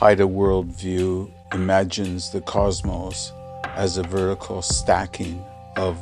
Haida 0.00 0.24
worldview 0.24 1.28
imagines 1.52 2.30
the 2.30 2.40
cosmos 2.40 3.34
as 3.76 3.98
a 3.98 4.02
vertical 4.02 4.62
stacking 4.62 5.44
of 5.76 5.94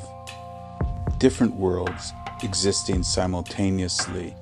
different 1.18 1.52
worlds 1.56 2.12
existing 2.44 3.02
simultaneously. 3.02 4.36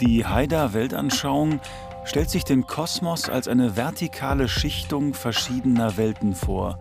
Die 0.00 0.24
Haida-Weltanschauung 0.24 1.60
stellt 2.06 2.28
sich 2.28 2.42
den 2.42 2.66
Kosmos 2.66 3.28
als 3.28 3.46
eine 3.46 3.76
vertikale 3.76 4.48
Schichtung 4.48 5.14
verschiedener 5.14 5.96
Welten 5.96 6.34
vor, 6.34 6.80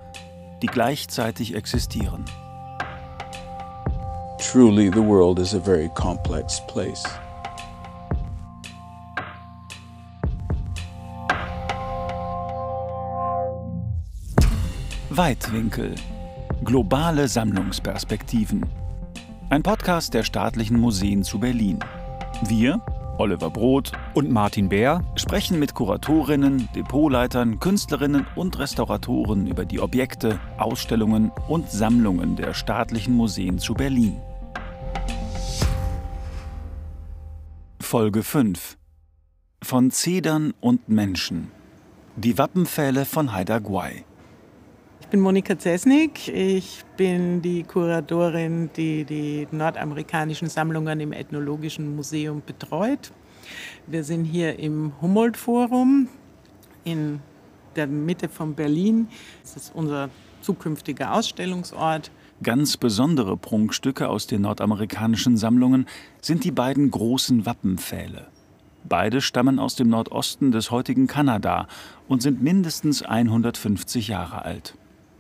die 0.64 0.68
gleichzeitig 0.68 1.54
existieren. 1.54 2.26
Truly, 4.40 4.90
the 4.90 5.04
world 5.04 5.38
is 5.38 5.54
a 5.54 5.60
very 5.60 5.90
complex 5.90 6.60
place. 6.66 7.04
Weitwinkel. 15.18 15.96
Globale 16.64 17.28
Sammlungsperspektiven. 17.28 18.64
Ein 19.50 19.64
Podcast 19.64 20.14
der 20.14 20.22
staatlichen 20.22 20.80
Museen 20.80 21.24
zu 21.24 21.40
Berlin. 21.40 21.80
Wir, 22.48 22.80
Oliver 23.18 23.50
Brot 23.50 23.94
und 24.14 24.30
Martin 24.30 24.70
Bär, 24.70 25.04
sprechen 25.16 25.58
mit 25.58 25.74
Kuratorinnen, 25.74 26.70
Depotleitern, 26.76 27.60
Künstlerinnen 27.60 28.28
und 28.36 28.60
Restauratoren 28.60 29.48
über 29.48 29.66
die 29.66 29.80
Objekte, 29.80 30.40
Ausstellungen 30.60 31.32
und 31.48 31.72
Sammlungen 31.72 32.36
der 32.36 32.54
staatlichen 32.54 33.16
Museen 33.16 33.58
zu 33.58 33.74
Berlin. 33.74 34.22
Folge 37.82 38.22
5 38.22 38.78
Von 39.64 39.90
Zedern 39.90 40.54
und 40.60 40.90
Menschen. 40.90 41.50
Die 42.18 42.38
Wappenpfähle 42.38 43.06
von 43.06 43.34
Haida 43.34 43.58
Gwaii. 43.58 44.06
Ich 45.08 45.12
bin 45.12 45.22
Monika 45.22 45.58
Zesnik. 45.58 46.28
Ich 46.28 46.84
bin 46.98 47.42
die 47.42 47.64
Kuratorin, 47.64 48.70
die 48.76 49.06
die 49.06 49.48
nordamerikanischen 49.52 50.50
Sammlungen 50.50 51.00
im 51.00 51.14
Ethnologischen 51.14 51.96
Museum 51.96 52.44
betreut. 52.46 53.14
Wir 53.86 54.04
sind 54.04 54.26
hier 54.26 54.60
im 54.60 54.92
Humboldt-Forum 55.02 56.10
in 56.84 57.22
der 57.78 57.88
Mitte 57.88 58.28
von 58.28 58.54
Berlin. 58.54 59.08
Das 59.44 59.56
ist 59.56 59.72
unser 59.74 60.10
zukünftiger 60.42 61.14
Ausstellungsort. 61.14 62.12
Ganz 62.44 62.76
besondere 62.76 63.38
Prunkstücke 63.38 64.10
aus 64.10 64.28
den 64.28 64.42
nordamerikanischen 64.42 65.38
Sammlungen 65.38 65.86
sind 66.22 66.44
die 66.44 66.52
beiden 66.52 66.92
großen 66.92 67.46
Wappenpfähle. 67.46 68.28
Beide 68.84 69.22
stammen 69.22 69.58
aus 69.58 69.76
dem 69.76 69.88
Nordosten 69.88 70.52
des 70.52 70.70
heutigen 70.70 71.08
Kanada 71.08 71.70
und 72.10 72.22
sind 72.22 72.44
mindestens 72.44 73.04
150 73.04 74.10
Jahre 74.10 74.44
alt. 74.44 74.78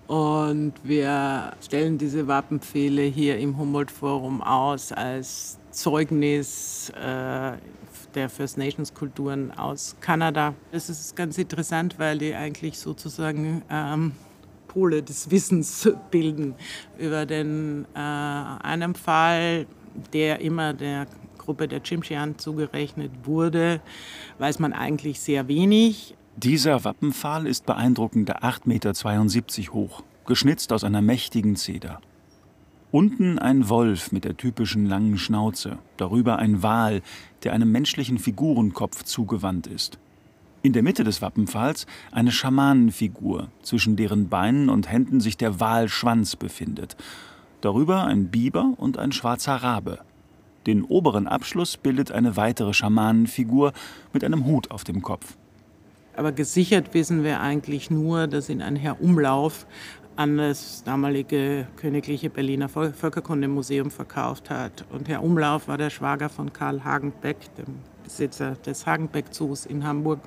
Und 0.07 0.73
wir 0.83 1.51
stellen 1.61 1.97
diese 1.97 2.27
Wappenpfähle 2.27 3.01
hier 3.03 3.37
im 3.37 3.57
Humboldt-Forum 3.57 4.41
aus 4.41 4.93
als 4.93 5.59
Zeugnis 5.71 6.89
äh, 6.91 7.51
der 8.15 8.29
First 8.29 8.57
Nations 8.57 8.93
Kulturen 8.93 9.51
aus 9.51 9.97
Kanada. 9.99 10.53
Das 10.71 10.89
ist 10.89 11.15
ganz 11.17 11.37
interessant, 11.37 11.99
weil 11.99 12.17
die 12.19 12.33
eigentlich 12.33 12.79
sozusagen 12.79 13.63
ähm, 13.69 14.13
Pole 14.69 15.03
des 15.03 15.29
Wissens 15.29 15.89
bilden 16.11 16.55
über 16.97 17.25
den 17.25 17.85
äh, 17.93 17.99
einen 17.99 18.95
Fall, 18.95 19.67
der 20.13 20.39
immer 20.39 20.73
der 20.73 21.05
Gruppe 21.37 21.67
der 21.67 21.83
Chimchian 21.83 22.37
zugerechnet 22.37 23.11
wurde, 23.23 23.81
weiß 24.39 24.59
man 24.59 24.71
eigentlich 24.71 25.19
sehr 25.19 25.47
wenig. 25.47 26.15
Dieser 26.39 26.83
Wappenpfahl 26.83 27.47
ist 27.47 27.65
beeindruckende 27.65 28.43
8,72 28.43 28.67
Meter 28.67 29.73
hoch, 29.73 30.03
geschnitzt 30.27 30.71
aus 30.71 30.83
einer 30.83 31.01
mächtigen 31.01 31.55
Zeder. 31.55 31.99
Unten 32.91 33.39
ein 33.39 33.69
Wolf 33.69 34.11
mit 34.11 34.23
der 34.23 34.37
typischen 34.37 34.85
langen 34.85 35.17
Schnauze, 35.17 35.79
darüber 35.97 36.37
ein 36.37 36.61
Wal, 36.61 37.01
der 37.41 37.53
einem 37.53 37.71
menschlichen 37.71 38.19
Figurenkopf 38.19 39.03
zugewandt 39.03 39.65
ist. 39.65 39.97
In 40.61 40.73
der 40.73 40.83
Mitte 40.83 41.03
des 41.03 41.23
Wappenpfahls 41.23 41.87
eine 42.11 42.31
Schamanenfigur, 42.31 43.47
zwischen 43.63 43.95
deren 43.95 44.29
Beinen 44.29 44.69
und 44.69 44.91
Händen 44.91 45.21
sich 45.21 45.37
der 45.37 45.59
Walschwanz 45.59 46.35
befindet. 46.35 46.97
Darüber 47.61 48.03
ein 48.03 48.27
Biber 48.27 48.75
und 48.77 48.99
ein 48.99 49.11
schwarzer 49.11 49.55
Rabe. 49.55 50.01
Den 50.67 50.83
oberen 50.83 51.27
Abschluss 51.27 51.77
bildet 51.77 52.11
eine 52.11 52.37
weitere 52.37 52.75
Schamanenfigur 52.75 53.73
mit 54.13 54.23
einem 54.23 54.45
Hut 54.45 54.69
auf 54.69 54.83
dem 54.83 55.01
Kopf. 55.01 55.35
Aber 56.17 56.31
gesichert 56.31 56.95
wissen 56.95 57.23
wir 57.23 57.41
eigentlich 57.41 57.91
nur, 57.91 58.25
dass 58.25 58.49
ihn 58.49 58.63
ein 58.63 58.75
Herr 58.75 58.99
Umlauf 59.01 59.67
an 60.15 60.37
das 60.37 60.83
damalige 60.83 61.67
Königliche 61.75 62.31
Berliner 62.31 62.69
Völkerkundemuseum 62.69 63.91
verkauft 63.91 64.49
hat. 64.49 64.83
Und 64.89 65.07
Herr 65.07 65.23
Umlauf 65.23 65.67
war 65.67 65.77
der 65.77 65.91
Schwager 65.91 66.27
von 66.29 66.51
Karl 66.51 66.83
Hagenbeck, 66.83 67.37
dem 67.55 67.75
Besitzer 68.03 68.55
des 68.65 68.87
Hagenbeck-Zoos 68.87 69.67
in 69.67 69.85
Hamburg, 69.85 70.19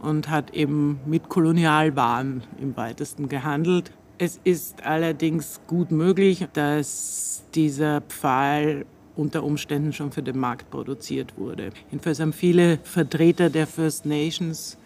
und 0.00 0.30
hat 0.30 0.54
eben 0.54 1.00
mit 1.04 1.28
Kolonialwaren 1.28 2.44
im 2.60 2.76
weitesten 2.76 3.28
gehandelt. 3.28 3.90
Es 4.18 4.38
ist 4.44 4.86
allerdings 4.86 5.60
gut 5.66 5.90
möglich, 5.90 6.46
dass 6.52 7.42
dieser 7.56 8.02
Pfahl 8.02 8.86
unter 9.16 9.42
Umständen 9.42 9.92
schon 9.92 10.12
für 10.12 10.22
den 10.22 10.38
Markt 10.38 10.70
produziert 10.70 11.36
wurde. 11.36 11.70
Jedenfalls 11.90 12.20
haben 12.20 12.32
viele 12.32 12.78
Vertreter 12.84 13.50
der 13.50 13.66
First 13.66 14.06
Nations 14.06 14.78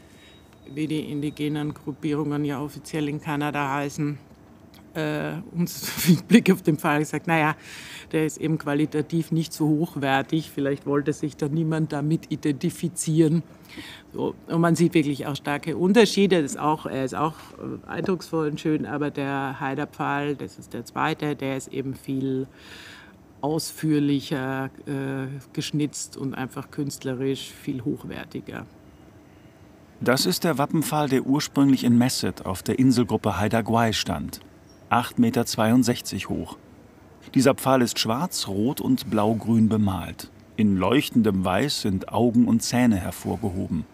wie 0.74 0.86
die 0.86 1.10
indigenen 1.10 1.74
Gruppierungen 1.74 2.44
ja 2.44 2.60
offiziell 2.60 3.08
in 3.08 3.20
Kanada 3.20 3.72
heißen, 3.74 4.18
äh, 4.94 5.32
uns 5.52 5.90
mit 6.08 6.28
Blick 6.28 6.50
auf 6.50 6.62
den 6.62 6.78
Fall 6.78 7.00
gesagt, 7.00 7.26
naja, 7.26 7.56
der 8.12 8.26
ist 8.26 8.38
eben 8.38 8.58
qualitativ 8.58 9.32
nicht 9.32 9.52
so 9.52 9.66
hochwertig, 9.68 10.50
vielleicht 10.50 10.86
wollte 10.86 11.12
sich 11.12 11.36
da 11.36 11.48
niemand 11.48 11.92
damit 11.92 12.30
identifizieren. 12.30 13.42
So, 14.12 14.34
und 14.48 14.60
man 14.60 14.76
sieht 14.76 14.92
wirklich 14.92 15.26
auch 15.26 15.36
starke 15.36 15.76
Unterschiede. 15.76 16.36
ist 16.36 16.58
auch, 16.58 16.84
er 16.84 17.04
ist 17.04 17.14
auch 17.14 17.34
äh, 17.34 17.88
eindrucksvoll 17.88 18.48
und 18.48 18.60
schön, 18.60 18.84
aber 18.84 19.10
der 19.10 19.60
Heiderpfahl, 19.60 20.36
das 20.36 20.58
ist 20.58 20.74
der 20.74 20.84
zweite, 20.84 21.36
der 21.36 21.56
ist 21.56 21.68
eben 21.68 21.94
viel 21.94 22.46
ausführlicher 23.40 24.70
äh, 24.86 25.26
geschnitzt 25.52 26.16
und 26.16 26.34
einfach 26.34 26.70
künstlerisch 26.70 27.50
viel 27.50 27.82
hochwertiger. 27.82 28.66
Das 30.04 30.26
ist 30.26 30.42
der 30.42 30.58
Wappenpfahl, 30.58 31.08
der 31.08 31.26
ursprünglich 31.26 31.84
in 31.84 31.96
Messet 31.96 32.44
auf 32.44 32.64
der 32.64 32.80
Inselgruppe 32.80 33.38
Haida 33.38 33.60
Gwaii 33.60 33.92
stand. 33.92 34.40
8,62 34.90 36.14
Meter 36.14 36.28
hoch. 36.28 36.56
Dieser 37.36 37.54
Pfahl 37.54 37.82
ist 37.82 38.00
schwarz, 38.00 38.48
rot 38.48 38.80
und 38.80 39.10
blaugrün 39.10 39.68
bemalt. 39.68 40.28
In 40.56 40.76
leuchtendem 40.76 41.44
Weiß 41.44 41.82
sind 41.82 42.08
Augen 42.08 42.48
und 42.48 42.64
Zähne 42.64 42.96
hervorgehoben. 42.96 43.84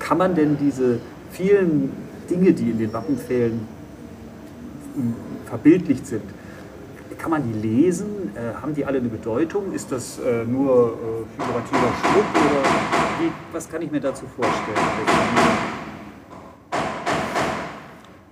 Kann 0.00 0.18
man 0.18 0.34
denn 0.34 0.58
diese 0.58 1.00
vielen 1.30 1.92
Dinge, 2.28 2.52
die 2.52 2.70
in 2.72 2.78
den 2.78 2.92
Wappenpfählen 2.92 3.58
hm, 4.96 5.14
verbildlicht 5.46 6.06
sind, 6.06 6.24
kann 7.26 7.42
man 7.42 7.52
die 7.52 7.58
lesen? 7.58 8.30
Äh, 8.36 8.54
haben 8.62 8.72
die 8.72 8.84
alle 8.84 8.98
eine 8.98 9.08
Bedeutung? 9.08 9.72
Ist 9.72 9.90
das 9.90 10.20
äh, 10.20 10.44
nur 10.44 10.92
äh, 10.92 11.42
figurativer 11.42 11.92
Schmuck 12.00 12.24
oder 12.34 12.62
wie, 13.18 13.32
was 13.52 13.68
kann 13.68 13.82
ich 13.82 13.90
mir 13.90 13.98
dazu 13.98 14.26
vorstellen? 14.26 14.76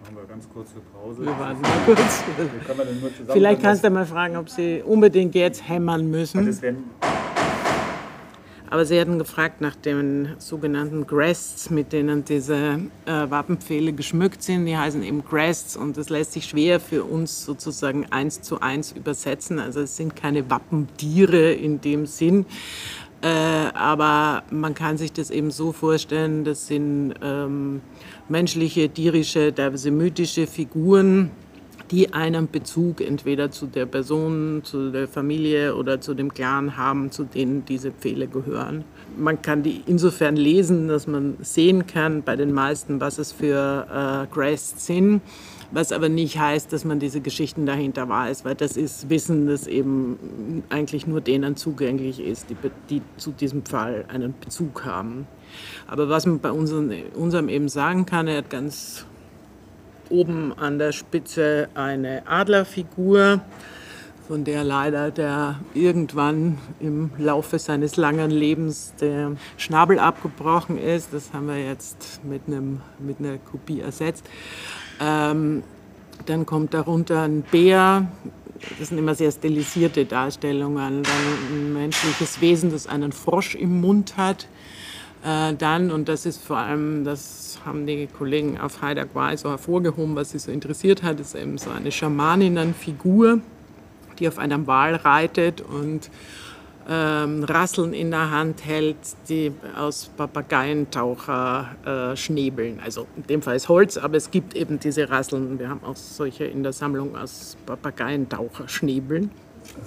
Machen 0.01 0.15
wir 0.15 0.25
ganz 0.29 0.49
kurze 0.49 0.75
Pause. 0.93 1.23
Wir 1.23 1.37
warten 1.41 1.61
mal 1.61 1.71
kurz. 1.87 2.23
Vielleicht 3.33 3.63
kannst 3.63 3.83
du 3.83 3.91
mal 3.91 4.07
fragen, 4.07 4.37
ob 4.37 4.49
Sie 4.49 4.81
unbedingt 4.87 5.35
jetzt 5.35 5.69
hämmern 5.69 6.09
müssen. 6.09 6.57
Aber 8.75 8.85
Sie 8.85 9.01
hatten 9.01 9.21
gefragt 9.21 9.61
nach 9.61 9.77
den 9.77 10.31
sogenannten 10.39 11.07
Grests, 11.07 11.71
mit 11.71 11.93
denen 11.93 12.25
diese 12.25 12.81
äh, 13.07 13.31
Wappenpfähle 13.31 13.93
geschmückt 13.93 14.43
sind. 14.43 14.67
Die 14.67 14.77
heißen 14.77 15.05
eben 15.05 15.25
Grests 15.25 15.77
und 15.77 15.97
das 15.97 16.09
lässt 16.09 16.33
sich 16.33 16.47
schwer 16.47 16.81
für 16.81 17.05
uns 17.05 17.45
sozusagen 17.45 18.07
eins 18.11 18.43
zu 18.43 18.61
eins 18.61 18.91
übersetzen. 18.91 19.61
Also 19.61 19.83
es 19.83 19.97
sind 19.97 20.17
keine 20.17 20.51
Wappentiere 20.51 21.53
in 21.53 21.83
dem 21.83 22.07
Sinn. 22.07 22.47
Äh, 23.23 23.29
aber 23.29 24.43
man 24.51 24.75
kann 24.75 24.99
sich 24.99 25.13
das 25.13 25.31
eben 25.31 25.53
so 25.53 25.71
vorstellen, 25.71 26.43
das 26.43 26.67
sind 26.67 27.15
ähm, 27.23 27.81
menschliche, 28.29 28.89
tierische, 28.89 29.55
teilweise 29.55 29.93
mythische 29.93 30.49
Figuren, 30.49 31.31
die 31.95 32.13
einen 32.13 32.51
Bezug 32.51 33.01
entweder 33.01 33.53
zu 33.53 33.67
der 33.67 33.87
Person, 33.87 34.63
zu 34.65 34.91
der 34.91 35.07
Familie 35.07 35.77
oder 35.77 36.01
zu 36.01 36.15
dem 36.15 36.35
Clan 36.35 36.77
haben, 36.77 37.13
zu 37.13 37.23
denen 37.23 37.65
diese 37.65 37.93
Pfähle 37.93 38.27
gehören. 38.27 38.83
Man 39.17 39.41
kann 39.43 39.63
die 39.63 39.81
insofern 39.87 40.35
lesen, 40.35 40.89
dass 40.89 41.07
man 41.07 41.37
sehen 41.41 41.87
kann 41.87 42.25
bei 42.25 42.35
den 42.35 42.53
meisten, 42.53 43.01
was 43.01 43.19
es 43.19 43.31
für 43.31 43.87
äh, 43.89 44.35
Crests 44.35 44.87
sind, 44.87 45.23
was 45.71 45.93
aber 45.93 46.09
nicht 46.09 46.37
heißt, 46.37 46.73
dass 46.73 46.85
man 46.85 46.99
diese 46.99 47.21
Geschichten 47.21 47.65
dahinter 47.65 48.09
weiß, 48.09 48.45
weil 48.45 48.57
das 48.57 48.77
ist 48.77 49.09
Wissen, 49.09 49.47
das 49.47 49.69
eben 49.69 50.65
eigentlich 50.71 51.07
nur 51.07 51.21
denen 51.21 51.55
zugänglich 51.55 52.19
ist, 52.19 52.51
die, 52.51 52.57
die 52.91 53.03
zu 53.19 53.31
diesem 53.31 53.65
Fall 53.65 54.05
einen 54.09 54.35
Bezug 54.41 54.85
haben. 54.85 55.29
Aber 55.87 56.09
was 56.09 56.27
man 56.27 56.41
bei 56.41 56.51
unserem, 56.51 56.91
unserem 57.15 57.49
eben 57.49 57.69
sagen 57.69 58.05
kann, 58.05 58.27
er 58.27 58.39
hat 58.39 58.51
ganz 58.51 59.07
oben 60.11 60.53
an 60.57 60.79
der 60.79 60.93
Spitze 60.93 61.69
eine 61.75 62.27
Adlerfigur, 62.27 63.41
von 64.27 64.45
der 64.45 64.65
leider 64.65 65.11
der 65.11 65.61
irgendwann 65.75 66.59
im 66.81 67.11
Laufe 67.19 67.59
seines 67.59 67.97
langen 67.97 68.31
Lebens 68.31 68.95
der 69.01 69.33
Schnabel 69.57 69.99
abgebrochen 69.99 70.79
ist. 70.79 71.13
Das 71.13 71.33
haben 71.33 71.49
wir 71.49 71.59
jetzt 71.59 72.21
mit, 72.25 72.43
einem, 72.47 72.81
mit 72.99 73.19
einer 73.19 73.37
Kopie 73.39 73.81
ersetzt. 73.81 74.25
Ähm, 75.01 75.63
dann 76.27 76.47
kommt 76.47 76.73
darunter 76.73 77.23
ein 77.23 77.43
Bär. 77.43 78.09
Das 78.79 78.89
sind 78.89 78.99
immer 78.99 79.15
sehr 79.15 79.31
stilisierte 79.31 80.07
Darstellungen. 80.07 81.03
Dann 81.03 81.13
ein 81.51 81.73
menschliches 81.75 82.41
Wesen, 82.41 82.71
das 82.71 82.87
einen 82.87 83.13
Frosch 83.13 83.55
im 83.55 83.81
Mund 83.81 84.17
hat. 84.17 84.49
Äh, 85.25 85.55
dann, 85.55 85.91
und 85.91 86.09
das 86.09 86.27
ist 86.27 86.43
vor 86.43 86.59
allem, 86.59 87.05
das 87.05 87.59
haben 87.65 87.87
die 87.87 88.07
Kollegen 88.07 88.61
auf 88.61 88.83
Haida 88.83 89.05
Gwai 89.05 89.37
so 89.37 89.49
hervorgehoben, 89.49 90.15
was 90.15 90.31
sie 90.31 90.39
so 90.39 90.53
interessiert 90.53 91.03
hat, 91.03 91.19
ist 91.19 91.35
eben 91.35 91.57
so 91.57 91.71
eine 91.71 91.91
Schamaninnenfigur, 91.91 93.41
die 94.19 94.29
auf 94.29 94.39
einem 94.39 94.67
Wal 94.67 94.97
reitet 94.97 95.63
und 95.63 96.11
ähm, 96.87 97.45
Rasseln 97.45 97.95
in 97.95 98.11
der 98.11 98.31
Hand 98.31 98.67
hält, 98.67 98.97
die 99.31 99.51
aus 99.75 100.11
Papageientaucher 100.15 102.13
äh, 102.13 102.17
schnäbeln. 102.17 102.79
Also 102.85 103.07
in 103.17 103.27
dem 103.27 103.41
Fall 103.41 103.57
ist 103.57 103.71
Holz, 103.71 103.97
aber 103.97 104.19
es 104.19 104.31
gibt 104.31 104.55
eben 104.55 104.79
diese 104.79 105.09
Rasseln. 105.09 105.59
Wir 105.59 105.71
haben 105.71 105.83
auch 105.85 105.97
solche 105.97 106.45
in 106.45 106.63
der 106.63 106.75
Sammlung 106.75 107.17
aus 107.17 107.57
Papageientaucher 107.65 108.69
schnäbeln. 108.69 109.31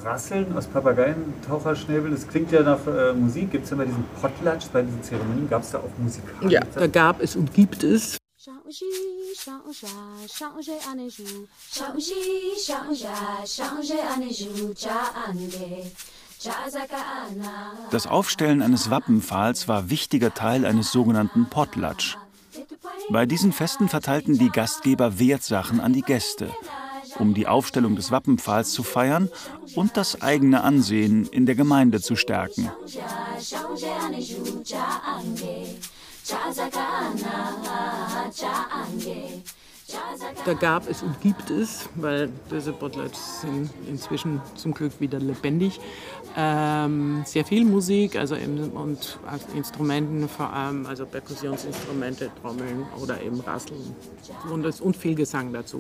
Rasseln 0.03 0.57
aus 0.57 0.67
Papageientaucherschnäbel, 0.67 2.11
das 2.11 2.27
klingt 2.27 2.51
ja 2.51 2.63
nach 2.63 2.85
äh, 2.87 3.13
Musik. 3.13 3.51
Gibt 3.51 3.65
es 3.65 3.71
ja 3.71 3.77
bei 3.77 3.85
diesen 3.85 4.03
Potlatch, 4.21 4.67
bei 4.67 4.81
diesen 4.81 5.03
Zeremonien, 5.03 5.49
gab 5.49 5.63
es 5.63 5.71
da 5.71 5.79
auch 5.79 5.97
Musik? 5.97 6.23
Ja, 6.47 6.61
da 6.75 6.87
gab 6.87 7.21
es 7.21 7.35
und 7.35 7.53
gibt 7.53 7.83
es. 7.83 8.17
Das 17.91 18.07
Aufstellen 18.07 18.61
eines 18.61 18.89
Wappenpfahls 18.89 19.67
war 19.67 19.89
wichtiger 19.89 20.33
Teil 20.33 20.65
eines 20.65 20.91
sogenannten 20.91 21.49
Potlatch. 21.49 22.17
Bei 23.09 23.25
diesen 23.25 23.53
Festen 23.53 23.89
verteilten 23.89 24.37
die 24.37 24.49
Gastgeber 24.49 25.19
Wertsachen 25.19 25.79
an 25.79 25.93
die 25.93 26.01
Gäste 26.01 26.51
um 27.19 27.33
die 27.33 27.47
Aufstellung 27.47 27.95
des 27.95 28.11
Wappenpfahls 28.11 28.71
zu 28.71 28.83
feiern 28.83 29.29
und 29.75 29.97
das 29.97 30.21
eigene 30.21 30.63
Ansehen 30.63 31.27
in 31.27 31.45
der 31.45 31.55
Gemeinde 31.55 32.01
zu 32.01 32.15
stärken. 32.15 32.71
Da 40.45 40.53
gab 40.53 40.89
es 40.89 41.01
und 41.01 41.19
gibt 41.21 41.49
es, 41.49 41.89
weil 41.95 42.29
diese 42.51 42.73
Bottlets 42.73 43.41
sind 43.41 43.69
inzwischen 43.87 44.41
zum 44.55 44.73
Glück 44.73 44.99
wieder 44.99 45.19
lebendig, 45.19 45.79
ähm, 46.35 47.23
sehr 47.25 47.45
viel 47.45 47.65
Musik, 47.65 48.15
also 48.15 48.35
eben, 48.35 48.69
und 48.71 49.19
Instrumenten 49.55 50.27
vor 50.27 50.51
allem, 50.51 50.85
also 50.85 51.05
Perkussionsinstrumente, 51.05 52.29
Trommeln 52.41 52.85
oder 53.01 53.21
eben 53.21 53.39
Rasseln 53.39 53.95
und, 54.51 54.81
und 54.81 54.97
viel 54.97 55.15
Gesang 55.15 55.53
dazu. 55.53 55.79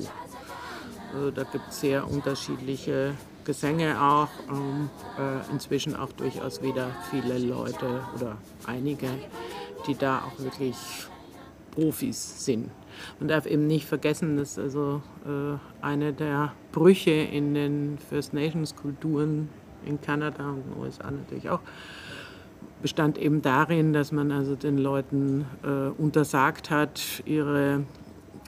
Also 1.13 1.31
da 1.31 1.43
gibt 1.43 1.69
es 1.69 1.79
sehr 1.79 2.09
unterschiedliche 2.09 3.13
Gesänge 3.45 4.01
auch. 4.01 4.29
Ähm, 4.49 4.89
äh, 5.17 5.51
inzwischen 5.51 5.95
auch 5.95 6.11
durchaus 6.11 6.61
wieder 6.61 6.89
viele 7.09 7.37
Leute 7.37 8.01
oder 8.15 8.37
einige, 8.65 9.07
die 9.87 9.95
da 9.95 10.19
auch 10.19 10.39
wirklich 10.43 10.75
Profis 11.71 12.43
sind. 12.43 12.69
Man 13.19 13.29
darf 13.29 13.45
eben 13.45 13.67
nicht 13.67 13.85
vergessen, 13.85 14.37
dass 14.37 14.57
also 14.57 15.01
äh, 15.25 15.85
eine 15.85 16.13
der 16.13 16.53
Brüche 16.71 17.11
in 17.11 17.53
den 17.53 17.97
First 18.09 18.33
Nations 18.33 18.75
Kulturen 18.75 19.49
in 19.85 20.01
Kanada 20.01 20.49
und 20.49 20.63
den 20.65 20.81
USA 20.81 21.11
natürlich 21.11 21.49
auch 21.49 21.61
bestand 22.81 23.17
eben 23.17 23.41
darin, 23.41 23.93
dass 23.93 24.11
man 24.11 24.31
also 24.31 24.55
den 24.55 24.77
Leuten 24.77 25.45
äh, 25.63 25.89
untersagt 25.99 26.69
hat, 26.69 27.23
ihre 27.25 27.83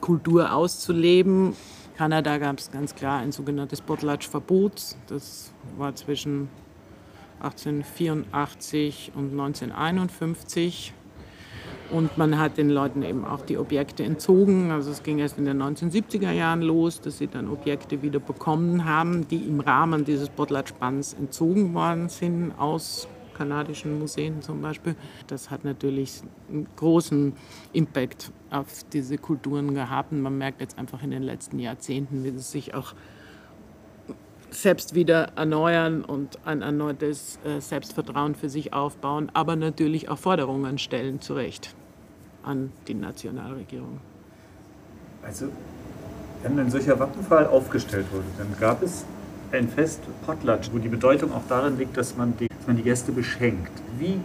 Kultur 0.00 0.52
auszuleben 0.52 1.54
Kanada 1.96 2.38
gab 2.38 2.58
es 2.58 2.70
ganz 2.70 2.94
klar 2.94 3.20
ein 3.20 3.32
sogenanntes 3.32 3.80
Potlatch-Verbot. 3.80 4.96
Das 5.08 5.52
war 5.76 5.94
zwischen 5.94 6.48
1884 7.40 9.12
und 9.14 9.32
1951. 9.32 10.94
Und 11.90 12.16
man 12.16 12.38
hat 12.38 12.56
den 12.56 12.70
Leuten 12.70 13.02
eben 13.02 13.24
auch 13.24 13.40
die 13.40 13.58
Objekte 13.58 14.04
entzogen. 14.04 14.70
Also 14.70 14.90
es 14.90 15.02
ging 15.02 15.18
erst 15.18 15.38
in 15.38 15.44
den 15.44 15.60
1970er 15.60 16.30
Jahren 16.30 16.62
los, 16.62 17.00
dass 17.00 17.18
sie 17.18 17.26
dann 17.26 17.48
Objekte 17.48 18.02
wieder 18.02 18.20
bekommen 18.20 18.84
haben, 18.84 19.26
die 19.28 19.48
im 19.48 19.60
Rahmen 19.60 20.04
dieses 20.04 20.28
Potlatch-Bands 20.28 21.14
entzogen 21.14 21.74
worden 21.74 22.08
sind 22.08 22.52
aus 22.58 23.08
kanadischen 23.40 23.98
Museen 23.98 24.42
zum 24.42 24.60
Beispiel. 24.60 24.94
Das 25.26 25.50
hat 25.50 25.64
natürlich 25.64 26.20
einen 26.50 26.66
großen 26.76 27.32
Impact 27.72 28.30
auf 28.50 28.84
diese 28.92 29.16
Kulturen 29.16 29.74
gehabt. 29.74 30.12
Und 30.12 30.20
man 30.20 30.36
merkt 30.36 30.60
jetzt 30.60 30.78
einfach 30.78 31.02
in 31.02 31.10
den 31.10 31.22
letzten 31.22 31.58
Jahrzehnten, 31.58 32.22
wie 32.22 32.28
es 32.28 32.52
sich 32.52 32.74
auch 32.74 32.92
selbst 34.50 34.94
wieder 34.94 35.32
erneuern 35.36 36.04
und 36.04 36.38
ein 36.44 36.60
erneutes 36.60 37.38
äh, 37.44 37.60
Selbstvertrauen 37.60 38.34
für 38.34 38.50
sich 38.50 38.74
aufbauen, 38.74 39.30
aber 39.32 39.56
natürlich 39.56 40.10
auch 40.10 40.18
Forderungen 40.18 40.76
stellen, 40.76 41.22
zu 41.22 41.32
Recht, 41.32 41.74
an 42.42 42.72
die 42.88 42.94
Nationalregierung. 42.94 44.00
Also, 45.22 45.46
wenn 46.42 46.58
ein 46.58 46.70
solcher 46.70 46.98
Wappenpfahl 46.98 47.46
aufgestellt 47.46 48.06
wurde, 48.12 48.26
dann 48.36 48.48
gab 48.58 48.82
es 48.82 49.06
ein 49.52 49.68
Fest 49.68 50.02
Potlatch, 50.26 50.70
wo 50.72 50.78
die 50.78 50.88
Bedeutung 50.88 51.32
auch 51.32 51.46
darin 51.48 51.78
liegt, 51.78 51.96
dass 51.96 52.16
man 52.16 52.36
die 52.36 52.49
man 52.66 52.76
die 52.76 52.82
Gäste 52.82 53.12
beschenkt. 53.12 53.72
Wie 53.98 54.16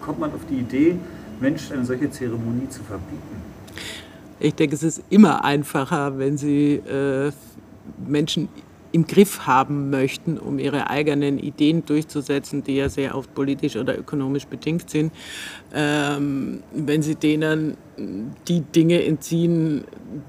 kommt 0.00 0.18
man 0.20 0.32
auf 0.32 0.40
die 0.48 0.56
Idee, 0.56 0.96
Menschen 1.40 1.76
eine 1.76 1.84
solche 1.84 2.10
Zeremonie 2.10 2.68
zu 2.68 2.82
verbieten? 2.82 3.42
Ich 4.38 4.54
denke, 4.54 4.74
es 4.74 4.82
ist 4.82 5.02
immer 5.10 5.44
einfacher, 5.44 6.18
wenn 6.18 6.38
Sie 6.38 6.76
äh, 6.76 7.30
Menschen 8.06 8.48
im 8.92 9.06
Griff 9.06 9.46
haben 9.46 9.90
möchten, 9.90 10.38
um 10.38 10.58
ihre 10.58 10.90
eigenen 10.90 11.38
Ideen 11.38 11.84
durchzusetzen, 11.84 12.64
die 12.64 12.76
ja 12.76 12.88
sehr 12.88 13.14
oft 13.14 13.32
politisch 13.34 13.76
oder 13.76 13.96
ökonomisch 13.96 14.46
bedingt 14.46 14.90
sind, 14.90 15.12
ähm, 15.72 16.62
wenn 16.72 17.02
sie 17.02 17.14
denen 17.14 17.76
die 18.48 18.60
Dinge 18.60 19.04
entziehen, 19.04 19.84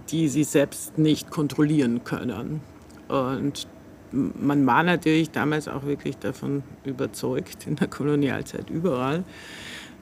die 0.10 0.28
sie 0.28 0.44
selbst 0.44 0.98
nicht 0.98 1.32
kontrollieren 1.32 2.04
können. 2.04 2.62
Und 3.08 3.68
man 4.12 4.66
war 4.66 4.84
natürlich 4.84 5.32
damals 5.32 5.68
auch 5.68 5.86
wirklich 5.86 6.18
davon 6.18 6.64
überzeugt, 6.84 7.68
in 7.68 7.76
der 7.76 7.88
Kolonialzeit 7.88 8.70
überall, 8.70 9.24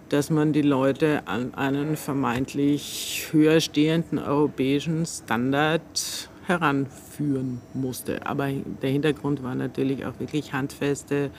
dass 0.09 0.29
man 0.29 0.53
die 0.53 0.63
Leute 0.63 1.27
an 1.27 1.53
einen 1.53 1.95
vermeintlich 1.95 3.27
höher 3.31 3.59
stehenden 3.61 4.17
europäischen 4.17 5.05
Standard 5.05 6.29
heranführen 6.49 7.61
musste. 7.75 8.25
Aber 8.25 8.49
der 8.81 8.89
Hintergrund 8.89 9.43
war 9.43 9.53
natürlich 9.53 10.05
auch 10.05 10.19
wirklich 10.19 10.51
handfeste 10.51 11.29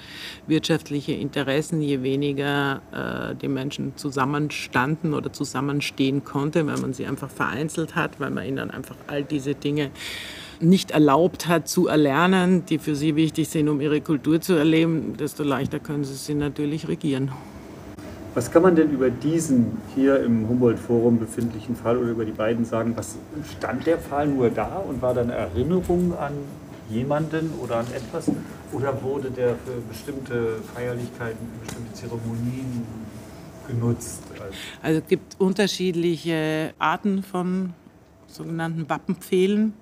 wirtschaftliche 0.46 1.12
Interessen. 1.12 1.82
Je 1.82 2.02
weniger 2.02 2.80
äh, 2.92 3.34
die 3.34 3.48
Menschen 3.48 3.96
zusammenstanden 3.96 5.12
oder 5.12 5.32
zusammenstehen 5.32 6.22
konnte, 6.22 6.64
weil 6.66 6.78
man 6.78 6.94
sie 6.94 7.06
einfach 7.06 7.28
vereinzelt 7.28 7.96
hat, 7.96 8.20
weil 8.20 8.30
man 8.30 8.46
ihnen 8.46 8.70
einfach 8.70 8.94
all 9.08 9.24
diese 9.24 9.56
Dinge 9.56 9.90
nicht 10.60 10.90
erlaubt 10.90 11.48
hat 11.48 11.68
zu 11.68 11.88
erlernen, 11.88 12.64
die 12.66 12.78
für 12.78 12.94
sie 12.94 13.16
wichtig 13.16 13.48
sind, 13.48 13.68
um 13.68 13.80
ihre 13.80 14.00
Kultur 14.00 14.40
zu 14.40 14.54
erleben, 14.54 15.16
desto 15.18 15.42
leichter 15.42 15.78
können 15.78 16.04
sie 16.04 16.14
sie 16.14 16.34
natürlich 16.34 16.88
regieren. 16.88 17.30
Was 18.34 18.52
kann 18.52 18.62
man 18.62 18.76
denn 18.76 18.90
über 18.90 19.10
diesen 19.10 19.78
hier 19.94 20.22
im 20.22 20.48
Humboldt-Forum 20.48 21.18
befindlichen 21.18 21.74
Fall 21.74 21.96
oder 21.96 22.10
über 22.10 22.24
die 22.24 22.32
beiden 22.32 22.64
sagen? 22.64 22.92
Was 22.96 23.16
stand 23.56 23.86
der 23.86 23.98
Fall 23.98 24.28
nur 24.28 24.50
da 24.50 24.76
und 24.76 25.02
war 25.02 25.14
da 25.14 25.22
eine 25.22 25.32
Erinnerung 25.32 26.16
an 26.16 26.34
jemanden 26.88 27.50
oder 27.60 27.78
an 27.78 27.86
etwas? 27.94 28.30
Oder 28.72 29.02
wurde 29.02 29.32
der 29.32 29.56
für 29.56 29.80
bestimmte 29.88 30.58
Feierlichkeiten, 30.74 31.44
bestimmte 31.60 31.92
Zeremonien 31.94 32.86
genutzt? 33.66 34.22
Also 34.80 35.00
es 35.00 35.08
gibt 35.08 35.40
unterschiedliche 35.40 36.72
Arten 36.78 37.24
von 37.24 37.74
sogenannten 38.28 38.88
Wappenpfählen. 38.88 39.72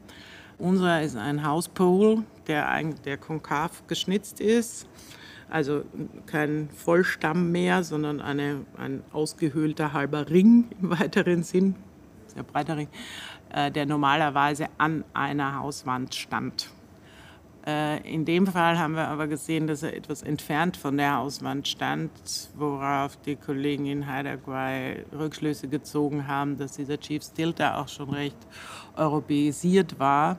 Unser 0.58 1.02
ist 1.02 1.16
ein 1.16 1.46
Hauspole, 1.46 2.24
der, 2.48 2.82
der 3.04 3.16
konkav 3.16 3.86
geschnitzt 3.86 4.40
ist. 4.40 4.88
Also 5.48 5.84
kein 6.26 6.68
Vollstamm 6.70 7.52
mehr, 7.52 7.84
sondern 7.84 8.20
eine, 8.20 8.66
ein 8.76 9.02
ausgehöhlter 9.12 9.92
halber 9.92 10.28
Ring 10.28 10.68
im 10.82 10.90
weiteren 10.98 11.42
Sinn, 11.42 11.76
sehr 12.26 12.42
breiter 12.42 12.76
Ring, 12.76 12.88
äh, 13.50 13.70
der 13.70 13.86
normalerweise 13.86 14.66
an 14.78 15.04
einer 15.14 15.60
Hauswand 15.60 16.14
stand. 16.14 16.68
Äh, 17.64 18.00
in 18.12 18.24
dem 18.24 18.46
Fall 18.46 18.78
haben 18.78 18.94
wir 18.94 19.08
aber 19.08 19.26
gesehen, 19.26 19.66
dass 19.66 19.82
er 19.82 19.96
etwas 19.96 20.22
entfernt 20.22 20.76
von 20.76 20.96
der 20.96 21.16
Hauswand 21.16 21.68
stand, 21.68 22.10
worauf 22.56 23.16
die 23.18 23.36
Kollegen 23.36 23.86
in 23.86 24.06
Heidelberg 24.06 25.06
Rückschlüsse 25.12 25.68
gezogen 25.68 26.26
haben, 26.26 26.58
dass 26.58 26.72
dieser 26.72 26.98
Chief 26.98 27.22
Stilter 27.22 27.78
auch 27.78 27.88
schon 27.88 28.10
recht 28.10 28.36
europäisiert 28.96 29.98
war. 29.98 30.38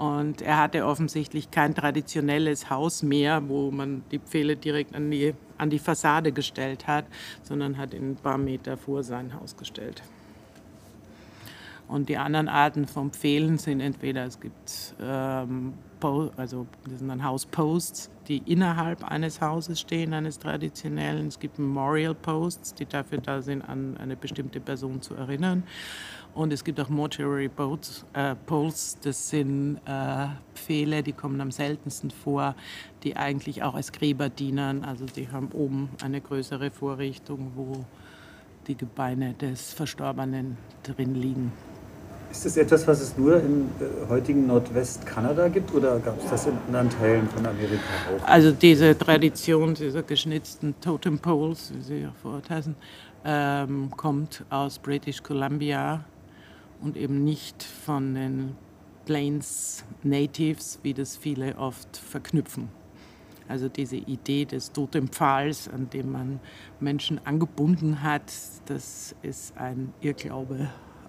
Und 0.00 0.40
er 0.40 0.56
hatte 0.56 0.86
offensichtlich 0.86 1.50
kein 1.50 1.74
traditionelles 1.74 2.70
Haus 2.70 3.02
mehr, 3.02 3.46
wo 3.50 3.70
man 3.70 4.02
die 4.10 4.18
Pfähle 4.18 4.56
direkt 4.56 4.94
an 4.94 5.10
die, 5.10 5.34
an 5.58 5.68
die 5.68 5.78
Fassade 5.78 6.32
gestellt 6.32 6.86
hat, 6.86 7.04
sondern 7.42 7.76
hat 7.76 7.92
ihn 7.92 8.12
ein 8.12 8.16
paar 8.16 8.38
Meter 8.38 8.78
vor 8.78 9.02
sein 9.02 9.34
Haus 9.34 9.58
gestellt. 9.58 10.02
Und 11.86 12.08
die 12.08 12.16
anderen 12.16 12.48
Arten 12.48 12.86
von 12.86 13.10
Pfählen 13.10 13.58
sind 13.58 13.82
entweder, 13.82 14.24
es 14.24 14.40
gibt 14.40 14.94
ähm, 15.02 15.74
also 16.02 16.66
das 16.88 17.00
sind 17.00 17.08
dann 17.08 17.22
Hausposts, 17.22 18.10
die 18.26 18.38
innerhalb 18.46 19.04
eines 19.04 19.40
Hauses 19.40 19.80
stehen, 19.80 20.14
eines 20.14 20.38
traditionellen. 20.38 21.26
Es 21.26 21.38
gibt 21.38 21.58
Memorial 21.58 22.14
Posts, 22.14 22.74
die 22.74 22.86
dafür 22.86 23.18
da 23.18 23.42
sind, 23.42 23.62
an 23.62 23.98
eine 23.98 24.16
bestimmte 24.16 24.60
Person 24.60 25.02
zu 25.02 25.14
erinnern. 25.14 25.64
Und 26.34 26.52
es 26.52 26.62
gibt 26.62 26.80
auch 26.80 26.88
Mortuary 26.88 27.48
Poles, 27.48 28.04
äh, 28.12 28.34
Poles 28.46 28.96
das 29.02 29.30
sind 29.30 29.78
äh, 29.84 30.26
Pfähle, 30.54 31.02
die 31.02 31.12
kommen 31.12 31.40
am 31.40 31.50
seltensten 31.50 32.10
vor, 32.10 32.54
die 33.02 33.16
eigentlich 33.16 33.62
auch 33.62 33.74
als 33.74 33.90
Gräber 33.92 34.28
dienen. 34.28 34.84
Also 34.84 35.06
die 35.06 35.28
haben 35.28 35.48
oben 35.52 35.90
eine 36.02 36.20
größere 36.20 36.70
Vorrichtung, 36.70 37.52
wo 37.56 37.84
die 38.68 38.76
Gebeine 38.76 39.34
des 39.34 39.72
Verstorbenen 39.72 40.56
drin 40.84 41.14
liegen. 41.14 41.52
Ist 42.30 42.46
das 42.46 42.56
etwas, 42.56 42.86
was 42.86 43.00
es 43.00 43.18
nur 43.18 43.40
im 43.40 43.68
äh, 43.80 44.08
heutigen 44.08 44.46
Nordwestkanada 44.46 45.48
gibt 45.48 45.74
oder 45.74 45.98
gab 45.98 46.16
es 46.22 46.30
das 46.30 46.46
in 46.46 46.56
anderen 46.68 46.88
Teilen 46.90 47.28
von 47.28 47.44
Amerika 47.44 47.82
auch? 48.16 48.28
Also 48.28 48.52
diese 48.52 48.96
Tradition 48.96 49.74
dieser 49.74 50.04
geschnitzten 50.04 50.80
Totem 50.80 51.18
Poles, 51.18 51.72
wie 51.74 51.82
sie 51.82 51.98
ja 52.02 52.12
vor 52.22 52.34
Ort 52.34 52.48
heißen, 52.48 52.76
ähm, 53.24 53.90
kommt 53.96 54.44
aus 54.48 54.78
British 54.78 55.20
Columbia 55.24 56.04
und 56.80 56.96
eben 56.96 57.24
nicht 57.24 57.62
von 57.62 58.14
den 58.14 58.56
Plains 59.06 59.84
Natives, 60.02 60.78
wie 60.82 60.94
das 60.94 61.16
viele 61.16 61.56
oft 61.56 61.96
verknüpfen. 61.96 62.68
Also 63.48 63.68
diese 63.68 63.96
Idee 63.96 64.44
des 64.44 64.70
Totempfahls, 64.70 65.68
an 65.68 65.90
dem 65.90 66.12
man 66.12 66.40
Menschen 66.78 67.20
angebunden 67.24 68.02
hat, 68.02 68.32
das 68.66 69.14
ist 69.22 69.56
ein 69.56 69.92
Irrglaube 70.00 70.68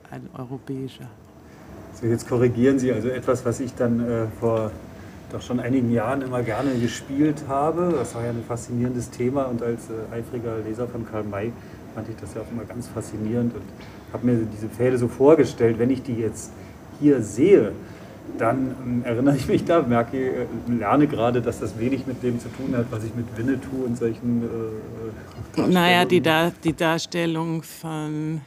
ein 0.10 0.30
europäischer. 0.34 1.08
So, 1.94 2.06
jetzt 2.08 2.28
korrigieren 2.28 2.80
Sie 2.80 2.92
also 2.92 3.10
etwas, 3.10 3.46
was 3.46 3.60
ich 3.60 3.74
dann 3.76 4.00
äh, 4.00 4.28
vor 4.40 4.72
doch 5.32 5.42
schon 5.42 5.60
einigen 5.60 5.92
Jahren 5.92 6.22
immer 6.22 6.44
gerne 6.44 6.72
gespielt 6.76 7.44
habe. 7.48 7.94
Das 7.96 8.16
war 8.16 8.24
ja 8.24 8.32
ein 8.32 8.44
faszinierendes 8.46 9.10
Thema 9.10 9.44
und 9.46 9.62
als 9.64 9.90
äh, 9.90 10.14
eifriger 10.14 10.58
Leser 10.60 10.88
von 10.88 11.06
Karl 11.10 11.24
May 11.24 11.54
fand 11.96 12.10
ich 12.10 12.16
das 12.18 12.34
ja 12.34 12.42
auch 12.42 12.52
immer 12.52 12.66
ganz 12.66 12.88
faszinierend 12.88 13.56
und 13.56 13.64
habe 14.14 14.26
mir 14.26 14.48
diese 14.52 14.68
Pfähle 14.68 14.98
so 14.98 15.08
vorgestellt, 15.08 15.80
wenn 15.80 15.90
ich 15.90 16.04
die 16.04 16.16
jetzt 16.16 16.52
hier 17.00 17.22
sehe, 17.22 17.72
dann 18.38 18.76
ähm, 18.84 19.04
erinnere 19.04 19.36
ich 19.36 19.48
mich 19.48 19.66
da, 19.66 19.82
merke, 19.82 20.18
äh, 20.18 20.46
lerne 20.68 21.08
gerade, 21.08 21.42
dass 21.42 21.60
das 21.60 21.80
wenig 21.80 22.08
mit 22.08 22.24
dem 22.24 22.40
zu 22.40 22.50
tun 22.50 22.76
hat, 22.76 22.88
was 22.92 23.04
ich 23.04 23.14
mit 23.16 23.26
Winnetou 23.38 23.86
und 23.86 23.98
solchen. 23.98 24.44
Äh, 25.58 25.68
naja, 25.68 26.06
die, 26.06 26.22
Dar 26.22 26.52
die 26.64 26.74
Darstellung 26.74 27.64
von 27.64 28.42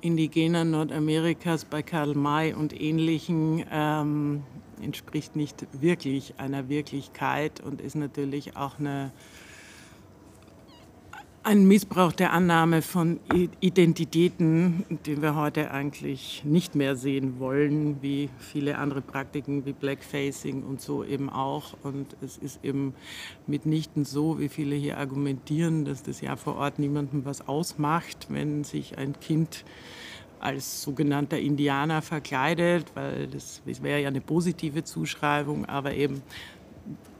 indigener 0.00 0.64
Nordamerikas 0.64 1.64
bei 1.64 1.82
Karl 1.82 2.14
May 2.14 2.54
und 2.54 2.78
Ähnlichen 2.78 3.64
ähm, 3.70 4.42
entspricht 4.82 5.36
nicht 5.36 5.66
wirklich 5.72 6.34
einer 6.38 6.68
Wirklichkeit 6.68 7.60
und 7.60 7.80
ist 7.80 7.96
natürlich 7.96 8.56
auch 8.56 8.78
eine 8.78 9.10
ein 11.42 11.66
Missbrauch 11.66 12.12
der 12.12 12.32
Annahme 12.32 12.82
von 12.82 13.18
Identitäten, 13.60 14.84
den 15.06 15.22
wir 15.22 15.36
heute 15.36 15.70
eigentlich 15.70 16.42
nicht 16.44 16.74
mehr 16.74 16.96
sehen 16.96 17.38
wollen, 17.38 18.02
wie 18.02 18.28
viele 18.38 18.76
andere 18.76 19.00
Praktiken 19.00 19.64
wie 19.64 19.72
Blackfacing 19.72 20.62
und 20.62 20.82
so 20.82 21.02
eben 21.02 21.30
auch. 21.30 21.74
Und 21.82 22.14
es 22.20 22.36
ist 22.36 22.62
eben 22.62 22.94
mitnichten 23.46 24.04
so, 24.04 24.38
wie 24.38 24.50
viele 24.50 24.76
hier 24.76 24.98
argumentieren, 24.98 25.86
dass 25.86 26.02
das 26.02 26.20
ja 26.20 26.36
vor 26.36 26.56
Ort 26.56 26.78
niemandem 26.78 27.24
was 27.24 27.48
ausmacht, 27.48 28.26
wenn 28.28 28.62
sich 28.62 28.98
ein 28.98 29.18
Kind 29.18 29.64
als 30.40 30.82
sogenannter 30.82 31.38
Indianer 31.38 32.02
verkleidet, 32.02 32.86
weil 32.94 33.26
das, 33.28 33.62
das 33.66 33.82
wäre 33.82 34.00
ja 34.00 34.08
eine 34.08 34.22
positive 34.22 34.84
Zuschreibung, 34.84 35.66
aber 35.66 35.94
eben 35.94 36.22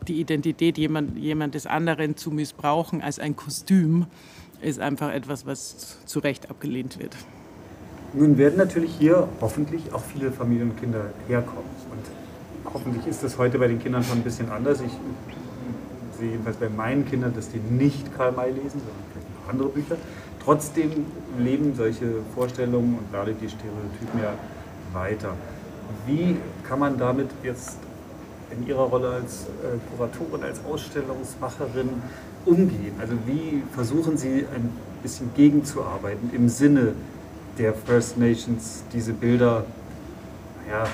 die 0.09 0.21
Identität 0.21 0.78
jemand, 0.78 1.16
jemandes 1.16 1.66
anderen 1.66 2.16
zu 2.16 2.30
missbrauchen 2.30 3.02
als 3.02 3.19
ein 3.19 3.37
Kostüm, 3.37 4.07
ist 4.62 4.80
einfach 4.80 5.12
etwas, 5.12 5.47
was 5.47 5.99
zu 6.04 6.19
Recht 6.19 6.50
abgelehnt 6.50 6.99
wird. 6.99 7.16
Nun 8.12 8.38
werden 8.38 8.59
natürlich 8.59 8.92
hier 8.99 9.28
hoffentlich 9.40 9.92
auch 9.92 10.02
viele 10.02 10.33
Familien 10.33 10.71
und 10.71 10.80
Kinder 10.80 11.12
herkommen. 11.28 11.71
Und 11.90 12.73
hoffentlich 12.73 13.07
ist 13.07 13.23
das 13.23 13.38
heute 13.38 13.59
bei 13.59 13.69
den 13.69 13.78
Kindern 13.78 14.02
schon 14.02 14.19
ein 14.19 14.25
bisschen 14.25 14.50
anders. 14.50 14.80
Ich 14.80 14.92
sehe 16.19 16.30
jedenfalls 16.33 16.57
bei 16.57 16.69
meinen 16.69 17.07
Kindern, 17.09 17.33
dass 17.35 17.50
die 17.50 17.59
nicht 17.59 18.14
Karl 18.16 18.33
May 18.33 18.50
lesen, 18.50 18.80
sondern 18.80 19.04
vielleicht 19.12 19.40
noch 19.40 19.49
andere 19.49 19.69
Bücher. 19.69 19.97
Trotzdem 20.45 21.07
leben 21.38 21.75
solche 21.76 22.23
Vorstellungen 22.35 22.99
und 22.99 23.12
gerade 23.12 23.35
die 23.35 23.49
Stereotypen 23.49 24.21
ja 24.21 24.33
weiter. 24.92 25.35
Wie 26.07 26.37
kann 26.69 26.78
man 26.78 26.99
damit 26.99 27.30
jetzt 27.42 27.78
in 28.57 28.66
Ihrer 28.66 28.83
Rolle 28.83 29.09
als 29.11 29.45
äh, 29.45 29.78
Kuratorin, 29.97 30.42
als 30.42 30.61
Ausstellungsmacherin 30.64 31.88
umgehen? 32.45 32.95
Also 33.00 33.14
wie 33.26 33.62
versuchen 33.73 34.16
Sie 34.16 34.47
ein 34.54 34.71
bisschen 35.02 35.30
gegenzuarbeiten 35.35 36.30
im 36.35 36.49
Sinne 36.49 36.95
der 37.59 37.75
First 37.75 38.19
Nations, 38.19 38.85
diese 38.92 39.12
Bilder 39.12 39.64
ja, 40.69 40.87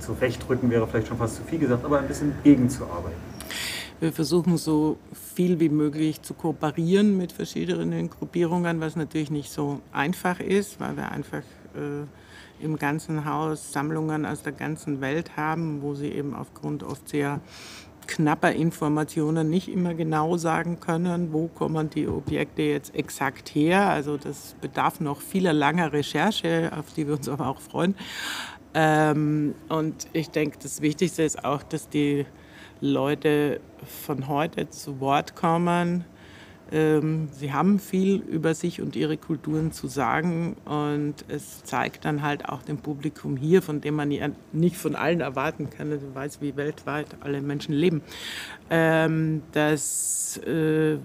zurechtrücken 0.00 0.70
wäre 0.70 0.86
vielleicht 0.86 1.08
schon 1.08 1.18
fast 1.18 1.36
zu 1.36 1.42
viel 1.42 1.58
gesagt, 1.58 1.84
aber 1.84 1.98
ein 1.98 2.08
bisschen 2.08 2.32
gegenzuarbeiten? 2.42 3.26
Wir 3.98 4.12
versuchen 4.12 4.58
so 4.58 4.98
viel 5.34 5.58
wie 5.58 5.70
möglich 5.70 6.20
zu 6.20 6.34
kooperieren 6.34 7.16
mit 7.16 7.32
verschiedenen 7.32 8.10
Gruppierungen, 8.10 8.78
was 8.78 8.94
natürlich 8.94 9.30
nicht 9.30 9.50
so 9.50 9.80
einfach 9.90 10.38
ist, 10.38 10.78
weil 10.80 10.96
wir 10.96 11.10
einfach 11.10 11.42
äh, 11.76 12.64
im 12.64 12.76
ganzen 12.76 13.24
Haus 13.24 13.72
Sammlungen 13.72 14.24
aus 14.24 14.42
der 14.42 14.52
ganzen 14.52 15.00
Welt 15.00 15.36
haben, 15.36 15.82
wo 15.82 15.94
sie 15.94 16.10
eben 16.10 16.34
aufgrund 16.34 16.82
oft 16.82 17.08
sehr 17.08 17.40
knapper 18.06 18.52
Informationen 18.52 19.50
nicht 19.50 19.68
immer 19.68 19.94
genau 19.94 20.36
sagen 20.36 20.80
können, 20.80 21.32
wo 21.32 21.48
kommen 21.48 21.90
die 21.90 22.08
Objekte 22.08 22.62
jetzt 22.62 22.94
exakt 22.94 23.48
her. 23.54 23.88
Also 23.88 24.16
das 24.16 24.54
bedarf 24.60 25.00
noch 25.00 25.20
vieler 25.20 25.52
langer 25.52 25.92
Recherche, 25.92 26.70
auf 26.76 26.92
die 26.94 27.06
wir 27.06 27.14
uns 27.14 27.28
aber 27.28 27.48
auch 27.48 27.60
freuen. 27.60 27.96
Ähm, 28.74 29.54
und 29.68 30.06
ich 30.12 30.30
denke, 30.30 30.58
das 30.62 30.80
Wichtigste 30.82 31.22
ist 31.22 31.44
auch, 31.44 31.62
dass 31.62 31.88
die 31.88 32.26
Leute 32.80 33.60
von 34.04 34.28
heute 34.28 34.68
zu 34.70 35.00
Wort 35.00 35.34
kommen, 35.34 36.04
sie 36.70 37.52
haben 37.52 37.78
viel 37.78 38.16
über 38.16 38.54
sich 38.54 38.80
und 38.80 38.96
ihre 38.96 39.16
Kulturen 39.16 39.70
zu 39.70 39.86
sagen 39.86 40.56
und 40.64 41.14
es 41.28 41.62
zeigt 41.62 42.04
dann 42.04 42.22
halt 42.22 42.48
auch 42.48 42.62
dem 42.62 42.78
Publikum 42.78 43.36
hier, 43.36 43.62
von 43.62 43.80
dem 43.80 43.94
man 43.94 44.10
ja 44.10 44.30
nicht 44.52 44.76
von 44.76 44.96
allen 44.96 45.20
erwarten 45.20 45.70
kann, 45.70 45.90
du 45.90 46.14
weißt, 46.14 46.42
wie 46.42 46.56
weltweit 46.56 47.06
alle 47.20 47.40
Menschen 47.40 47.72
leben, 47.72 48.02
ähm, 48.68 49.42
dass 49.52 50.38
äh, 50.38 50.98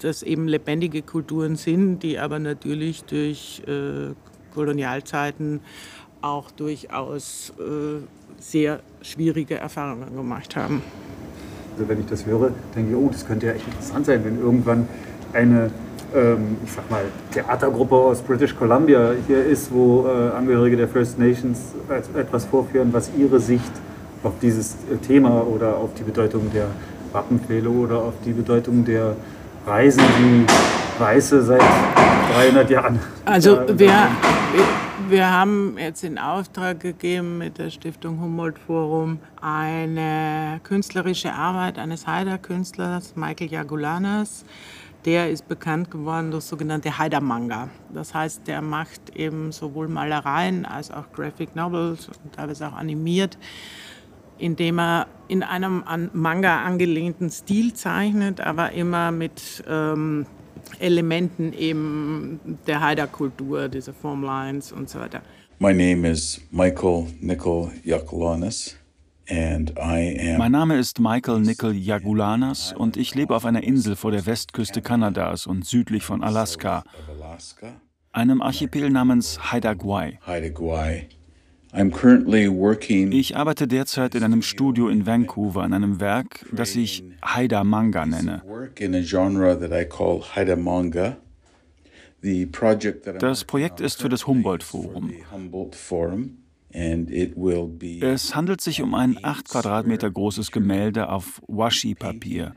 das 0.00 0.22
eben 0.22 0.46
lebendige 0.46 1.02
Kulturen 1.02 1.56
sind, 1.56 2.04
die 2.04 2.20
aber 2.20 2.38
natürlich 2.38 3.02
durch 3.02 3.62
äh, 3.66 4.14
Kolonialzeiten 4.54 5.60
auch 6.22 6.50
durchaus 6.52 7.52
äh, 7.58 8.02
sehr 8.40 8.82
schwierige 9.02 9.56
Erfahrungen 9.56 10.14
gemacht 10.14 10.56
haben. 10.56 10.82
Also 11.78 11.88
wenn 11.88 12.00
ich 12.00 12.06
das 12.06 12.26
höre, 12.26 12.50
denke 12.74 12.90
ich, 12.90 12.96
oh, 12.96 13.08
das 13.08 13.24
könnte 13.24 13.46
ja 13.46 13.52
echt 13.52 13.64
interessant 13.68 14.06
sein, 14.06 14.20
wenn 14.24 14.40
irgendwann 14.40 14.88
eine, 15.32 15.70
ähm, 16.12 16.56
ich 16.64 16.72
sag 16.72 16.90
mal, 16.90 17.02
Theatergruppe 17.30 17.94
aus 17.94 18.20
British 18.20 18.56
Columbia 18.56 19.12
hier 19.28 19.44
ist, 19.44 19.72
wo 19.72 20.04
äh, 20.04 20.36
Angehörige 20.36 20.76
der 20.76 20.88
First 20.88 21.20
Nations 21.20 21.60
etwas 22.16 22.46
vorführen, 22.46 22.88
was 22.90 23.12
ihre 23.16 23.38
Sicht 23.38 23.70
auf 24.24 24.32
dieses 24.42 24.72
äh, 24.72 24.96
Thema 25.06 25.46
oder 25.46 25.76
auf 25.76 25.90
die 25.96 26.02
Bedeutung 26.02 26.50
der 26.52 26.66
Wappenpfähle 27.12 27.70
oder 27.70 27.98
auf 27.98 28.14
die 28.24 28.32
Bedeutung 28.32 28.84
der 28.84 29.14
Reisen, 29.64 30.02
die 30.18 31.00
Weiße 31.00 31.42
seit 31.42 31.62
300 32.34 32.70
Jahren. 32.70 32.98
Also 33.24 33.60
wer, 33.68 34.08
Wir 35.08 35.30
haben 35.30 35.78
jetzt 35.78 36.04
in 36.04 36.18
Auftrag 36.18 36.80
gegeben 36.80 37.38
mit 37.38 37.56
der 37.56 37.70
Stiftung 37.70 38.20
Humboldt 38.20 38.58
Forum 38.58 39.20
eine 39.40 40.60
künstlerische 40.64 41.32
Arbeit 41.32 41.78
eines 41.78 42.06
Haider-Künstlers, 42.06 43.16
Michael 43.16 43.50
Jagulanas. 43.50 44.44
Der 45.06 45.30
ist 45.30 45.48
bekannt 45.48 45.90
geworden 45.90 46.30
durch 46.30 46.44
sogenannte 46.44 46.98
Haider-Manga. 46.98 47.70
Das 47.94 48.12
heißt, 48.12 48.46
der 48.46 48.60
macht 48.60 49.16
eben 49.16 49.50
sowohl 49.50 49.88
Malereien 49.88 50.66
als 50.66 50.90
auch 50.90 51.10
Graphic 51.14 51.56
Novels 51.56 52.08
und 52.08 52.34
teilweise 52.34 52.68
auch 52.68 52.74
animiert, 52.76 53.38
indem 54.36 54.78
er 54.78 55.06
in 55.26 55.42
einem 55.42 55.84
an 55.84 56.10
Manga 56.12 56.62
angelehnten 56.62 57.30
Stil 57.30 57.72
zeichnet, 57.72 58.42
aber 58.42 58.72
immer 58.72 59.10
mit 59.10 59.64
ähm, 59.66 60.26
Elementen 60.78 61.52
eben 61.52 62.40
der 62.66 62.80
Haida-Kultur, 62.80 63.68
dieser 63.68 63.92
Formlines 63.92 64.72
und 64.72 64.88
so 64.88 64.98
weiter. 64.98 65.22
My 65.58 65.72
name 65.72 66.08
is 66.08 66.40
Michael 66.50 67.06
Nicol 67.20 67.70
Yakulanis. 67.84 68.76
Mein 69.30 70.52
Name 70.52 70.78
ist 70.78 71.00
Michael 71.00 71.40
Nicol 71.40 71.74
Jagulanas 71.74 72.72
und 72.72 72.96
ich 72.96 73.14
lebe 73.14 73.36
auf 73.36 73.44
einer 73.44 73.62
Insel 73.62 73.94
vor 73.94 74.10
der 74.10 74.24
Westküste 74.24 74.80
Kanadas 74.80 75.46
und 75.46 75.66
südlich 75.66 76.02
von 76.02 76.24
Alaska, 76.24 76.82
einem 78.12 78.40
Archipel 78.40 78.88
namens 78.88 79.52
Haida 79.52 79.74
Gwaii. 79.74 80.18
Ich 81.72 83.36
arbeite 83.36 83.68
derzeit 83.68 84.14
in 84.14 84.24
einem 84.24 84.42
Studio 84.42 84.88
in 84.88 85.06
Vancouver 85.06 85.62
an 85.62 85.74
einem 85.74 86.00
Werk, 86.00 86.46
das 86.52 86.74
ich 86.76 87.04
Haida 87.22 87.62
Manga 87.62 88.06
nenne. 88.06 88.42
Das 93.20 93.44
Projekt 93.44 93.80
ist 93.80 94.00
für 94.00 94.08
das 94.08 94.26
Humboldt-Forum. 94.26 95.12
Es 98.00 98.34
handelt 98.34 98.60
sich 98.60 98.82
um 98.82 98.94
ein 98.94 99.18
8 99.22 99.48
Quadratmeter 99.48 100.10
großes 100.10 100.50
Gemälde 100.50 101.10
auf 101.10 101.40
Washi-Papier, 101.46 102.54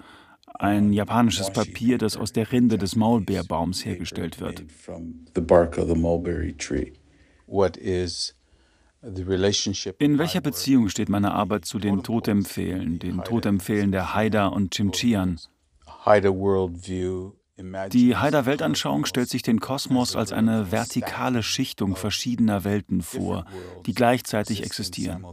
ein 0.53 0.93
japanisches 0.93 1.51
Papier, 1.51 1.97
das 1.97 2.17
aus 2.17 2.33
der 2.33 2.51
Rinde 2.51 2.77
des 2.77 2.95
Maulbeerbaums 2.95 3.85
hergestellt 3.85 4.39
wird. 4.39 4.63
What 7.47 7.75
is 7.77 8.33
in 9.01 10.17
welcher 10.19 10.41
Beziehung 10.41 10.89
steht 10.89 11.09
meine 11.09 11.31
Arbeit 11.31 11.65
zu 11.65 11.79
den 11.79 12.03
Totempfehlen, 12.03 12.99
den 12.99 13.23
Totempfehlen 13.23 13.91
der 13.91 14.13
Haida 14.13 14.47
und 14.47 14.75
Chimchian? 14.75 15.39
Die 17.91 18.15
Haida-Weltanschauung 18.15 19.05
stellt 19.05 19.29
sich 19.29 19.41
den 19.41 19.59
Kosmos 19.59 20.15
als 20.15 20.31
eine 20.31 20.71
vertikale 20.71 21.43
Schichtung 21.43 21.95
verschiedener 21.95 22.63
Welten 22.63 23.01
vor, 23.01 23.45
die 23.85 23.93
gleichzeitig 23.93 24.63
existieren. 24.63 25.25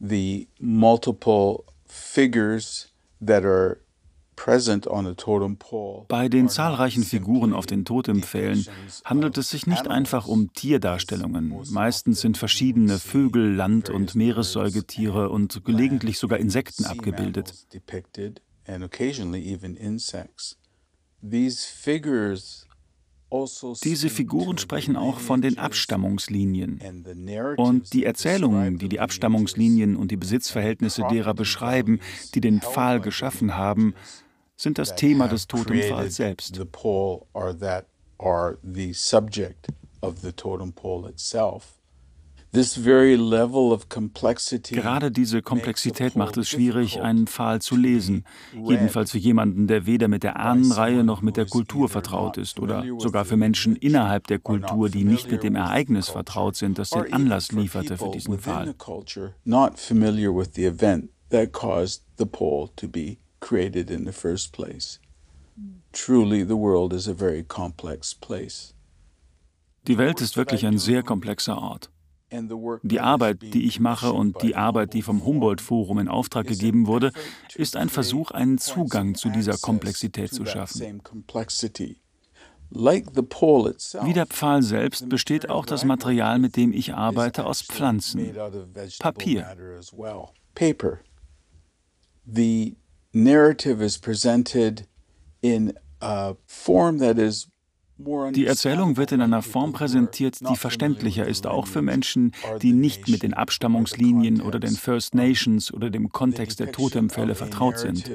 The 0.00 0.48
multiple 0.60 1.64
figures 1.86 2.92
that 3.24 3.44
are 3.44 3.78
bei 6.08 6.28
den 6.28 6.48
zahlreichen 6.48 7.02
Figuren 7.02 7.52
auf 7.52 7.66
den 7.66 7.84
Totempfählen 7.84 8.66
handelt 9.04 9.36
es 9.38 9.50
sich 9.50 9.66
nicht 9.66 9.88
einfach 9.88 10.26
um 10.26 10.52
Tierdarstellungen. 10.52 11.54
Meistens 11.70 12.20
sind 12.20 12.38
verschiedene 12.38 12.98
Vögel, 12.98 13.54
Land- 13.54 13.90
und 13.90 14.14
Meeressäugetiere 14.14 15.30
und 15.30 15.64
gelegentlich 15.64 16.18
sogar 16.18 16.38
Insekten 16.38 16.84
abgebildet. 16.84 17.54
Also 23.30 23.74
Diese 23.84 24.08
Figuren 24.08 24.56
sprechen 24.56 24.96
auch 24.96 25.18
von 25.18 25.42
den 25.42 25.58
Abstammungslinien. 25.58 26.80
Und 27.56 27.92
die 27.92 28.04
Erzählungen, 28.04 28.78
die 28.78 28.88
die 28.88 29.00
Abstammungslinien 29.00 29.96
und 29.96 30.10
die 30.10 30.16
Besitzverhältnisse 30.16 31.04
derer 31.10 31.34
beschreiben, 31.34 32.00
die 32.34 32.40
den 32.40 32.62
Pfahl 32.62 33.00
geschaffen 33.00 33.54
haben, 33.56 33.94
sind 34.58 34.78
das 34.78 34.96
Thema 34.96 35.28
des 35.28 35.46
Totempfahls 35.46 36.16
selbst. 36.16 36.56
Gerade 44.74 45.10
diese 45.10 45.42
Komplexität 45.42 46.16
macht 46.16 46.38
es 46.38 46.48
schwierig, 46.48 47.00
einen 47.00 47.26
Pfahl 47.26 47.60
zu 47.60 47.76
lesen, 47.76 48.24
jedenfalls 48.54 49.10
für 49.10 49.18
jemanden, 49.18 49.66
der 49.66 49.84
weder 49.84 50.08
mit 50.08 50.22
der 50.22 50.40
Ahnenreihe 50.40 51.04
noch 51.04 51.20
mit 51.20 51.36
der 51.36 51.44
Kultur 51.44 51.90
vertraut 51.90 52.38
ist 52.38 52.58
oder 52.58 52.84
sogar 52.98 53.26
für 53.26 53.36
Menschen 53.36 53.76
innerhalb 53.76 54.26
der 54.28 54.38
Kultur, 54.38 54.88
die 54.88 55.04
nicht 55.04 55.30
mit 55.30 55.42
dem 55.42 55.56
Ereignis 55.56 56.08
vertraut 56.08 56.56
sind, 56.56 56.78
das 56.78 56.90
den 56.90 57.12
Anlass 57.12 57.52
lieferte 57.52 57.98
für 57.98 58.10
diesen 58.10 58.38
Pfahl 58.38 58.74
created 63.40 63.90
in 63.90 64.04
the 64.04 64.12
first 64.12 64.52
place. 64.52 64.98
Truly, 65.92 66.44
the 66.44 66.56
world 66.56 66.92
is 66.92 67.08
a 67.08 67.14
very 67.14 67.42
complex 67.42 68.14
place. 68.14 68.74
Die 69.86 69.96
Welt 69.96 70.20
ist 70.20 70.36
wirklich 70.36 70.66
ein 70.66 70.78
sehr 70.78 71.02
komplexer 71.02 71.56
Ort. 71.56 71.90
Die 72.82 73.00
Arbeit, 73.00 73.40
die 73.40 73.66
ich 73.66 73.80
mache 73.80 74.12
und 74.12 74.42
die 74.42 74.54
Arbeit, 74.54 74.92
die 74.92 75.00
vom 75.00 75.24
Humboldt-Forum 75.24 75.98
in 75.98 76.08
Auftrag 76.08 76.46
gegeben 76.46 76.86
wurde, 76.86 77.12
ist 77.54 77.74
ein 77.74 77.88
Versuch, 77.88 78.32
einen 78.32 78.58
Zugang 78.58 79.14
zu 79.14 79.30
dieser 79.30 79.56
Komplexität 79.56 80.32
zu 80.32 80.44
schaffen. 80.44 81.00
Wie 82.70 84.12
der 84.12 84.26
Pfahl 84.26 84.62
selbst 84.62 85.08
besteht 85.08 85.48
auch 85.48 85.64
das 85.64 85.86
Material, 85.86 86.38
mit 86.38 86.56
dem 86.56 86.74
ich 86.74 86.92
arbeite, 86.92 87.46
aus 87.46 87.62
Pflanzen. 87.62 88.36
Papier. 88.98 89.46
Narrative 93.12 93.82
is 93.82 93.98
presented 93.98 94.86
in 95.40 95.74
a 96.00 96.34
form 96.46 96.98
that 96.98 97.18
is 97.18 97.48
die 97.98 98.46
Erzählung 98.46 98.96
wird 98.96 99.10
in 99.10 99.20
einer 99.20 99.42
Form 99.42 99.72
präsentiert, 99.72 100.38
die 100.48 100.56
verständlicher 100.56 101.26
ist, 101.26 101.48
auch 101.48 101.66
für 101.66 101.82
Menschen, 101.82 102.32
die 102.62 102.72
nicht 102.72 103.08
mit 103.08 103.24
den 103.24 103.34
Abstammungslinien 103.34 104.40
oder 104.40 104.60
den 104.60 104.76
First 104.76 105.16
Nations 105.16 105.74
oder 105.74 105.90
dem 105.90 106.10
Kontext 106.10 106.60
der 106.60 106.70
Totempfälle 106.70 107.34
vertraut 107.34 107.78
sind. 107.78 108.08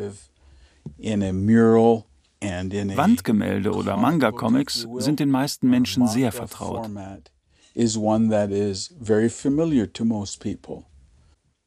Wandgemälde 2.95 3.73
oder 3.73 3.97
Manga-Comics 3.97 4.88
sind 4.99 5.19
den 5.19 5.29
meisten 5.29 5.69
Menschen 5.69 6.08
sehr 6.08 6.32
vertraut. 6.32 6.89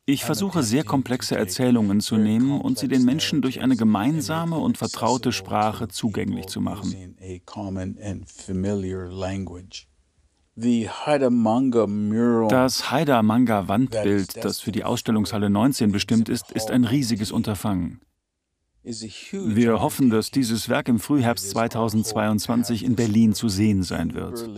Ich 0.09 0.25
versuche 0.25 0.63
sehr 0.63 0.85
komplexe 0.85 1.37
Erzählungen 1.37 2.01
zu 2.01 2.17
nehmen 2.17 2.61
und 2.61 2.79
sie 2.79 2.87
den 2.87 3.05
Menschen 3.05 3.43
durch 3.43 3.61
eine 3.61 3.77
gemeinsame 3.77 4.57
und 4.57 4.79
vertraute 4.79 5.33
Sprache 5.33 5.89
zugänglich 5.89 6.47
zu 6.47 6.61
machen. 6.61 7.17
Das 12.49 12.91
Haida-Manga-Wandbild, 12.93 14.45
das 14.45 14.61
für 14.61 14.71
die 14.71 14.85
Ausstellungshalle 14.85 15.51
19 15.51 15.91
bestimmt 15.91 16.29
ist, 16.29 16.53
ist 16.53 16.71
ein 16.71 16.85
riesiges 16.85 17.33
Unterfangen. 17.33 18.01
Wir 18.85 19.81
hoffen, 19.81 20.11
dass 20.11 20.31
dieses 20.31 20.69
Werk 20.69 20.87
im 20.87 21.01
Frühherbst 21.01 21.51
2022 21.51 22.85
in 22.85 22.95
Berlin 22.95 23.35
zu 23.35 23.49
sehen 23.49 23.83
sein 23.83 24.15
wird. 24.15 24.49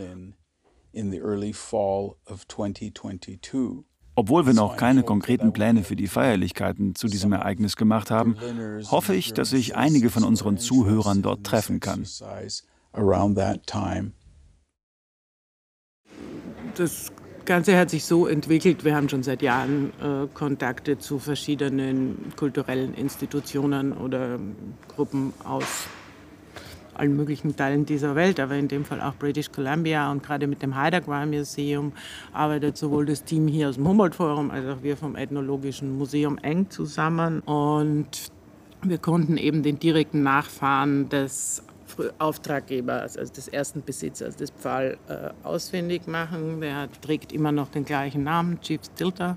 Obwohl 4.19 4.47
wir 4.47 4.53
noch 4.53 4.77
keine 4.77 5.05
konkreten 5.05 5.53
Pläne 5.53 5.85
für 5.85 5.95
die 5.95 6.09
Feierlichkeiten 6.09 6.97
zu 6.97 7.07
diesem 7.07 7.33
Ereignis 7.33 7.77
gemacht 7.77 8.11
haben, 8.11 8.35
hoffe 8.91 9.15
ich, 9.15 9.33
dass 9.33 9.53
ich 9.53 9.77
einige 9.77 10.11
von 10.11 10.25
unseren 10.25 10.59
Zuhörern 10.59 11.23
dort 11.23 11.45
treffen 11.45 11.79
kann. 11.79 12.05
Das 16.75 17.13
Ganze 17.45 17.79
hat 17.79 17.91
sich 17.91 18.05
so 18.05 18.27
entwickelt, 18.27 18.85
wir 18.85 18.97
haben 18.97 19.09
schon 19.09 19.23
seit 19.23 19.41
Jahren 19.41 19.93
äh, 20.03 20.27
Kontakte 20.35 20.99
zu 20.99 21.21
verschiedenen 21.21 22.33
kulturellen 22.35 22.95
Institutionen 22.95 23.93
oder 23.93 24.41
Gruppen 24.89 25.33
aus 25.45 25.87
allen 26.99 27.17
möglichen 27.17 27.57
Teilen 27.57 27.87
dieser 27.87 28.15
Welt, 28.15 28.41
aber 28.41 28.57
in 28.57 28.69
dem 28.69 28.85
Fall 28.85 29.01
auch 29.01 29.15
British 29.15 29.51
Columbia 29.53 30.11
und 30.11 30.23
gerade 30.23 30.47
mit 30.47 30.63
dem 30.63 30.77
Heidergwar 30.77 31.27
Museum 31.27 31.93
arbeitet 32.33 32.77
sowohl 32.77 33.07
das 33.07 33.25
Team 33.25 33.49
hier 33.49 33.69
aus 33.69 33.77
dem 33.77 33.87
Humboldt 33.87 34.15
Forum 34.15 34.51
als 34.51 34.67
auch 34.67 34.83
wir 34.83 34.97
vom 34.97 35.17
Ethnologischen 35.17 35.97
Museum 35.97 36.39
eng 36.39 36.71
zusammen 36.71 37.41
und 37.41 38.31
wir 38.83 38.99
konnten 38.99 39.37
eben 39.37 39.63
den 39.63 39.79
direkten 39.79 40.23
Nachfahren 40.23 41.09
des 41.09 41.63
Auftraggebers, 42.19 43.17
also 43.17 43.33
des 43.33 43.49
ersten 43.49 43.83
Besitzers 43.83 44.37
des 44.37 44.51
Pfahl, 44.51 44.99
äh, 45.09 45.31
ausfindig 45.43 46.07
machen. 46.07 46.61
Der 46.61 46.89
trägt 47.01 47.33
immer 47.33 47.51
noch 47.51 47.69
den 47.71 47.85
gleichen 47.85 48.25
Namen, 48.25 48.61
Chief 48.61 48.81
Stilter. 48.85 49.37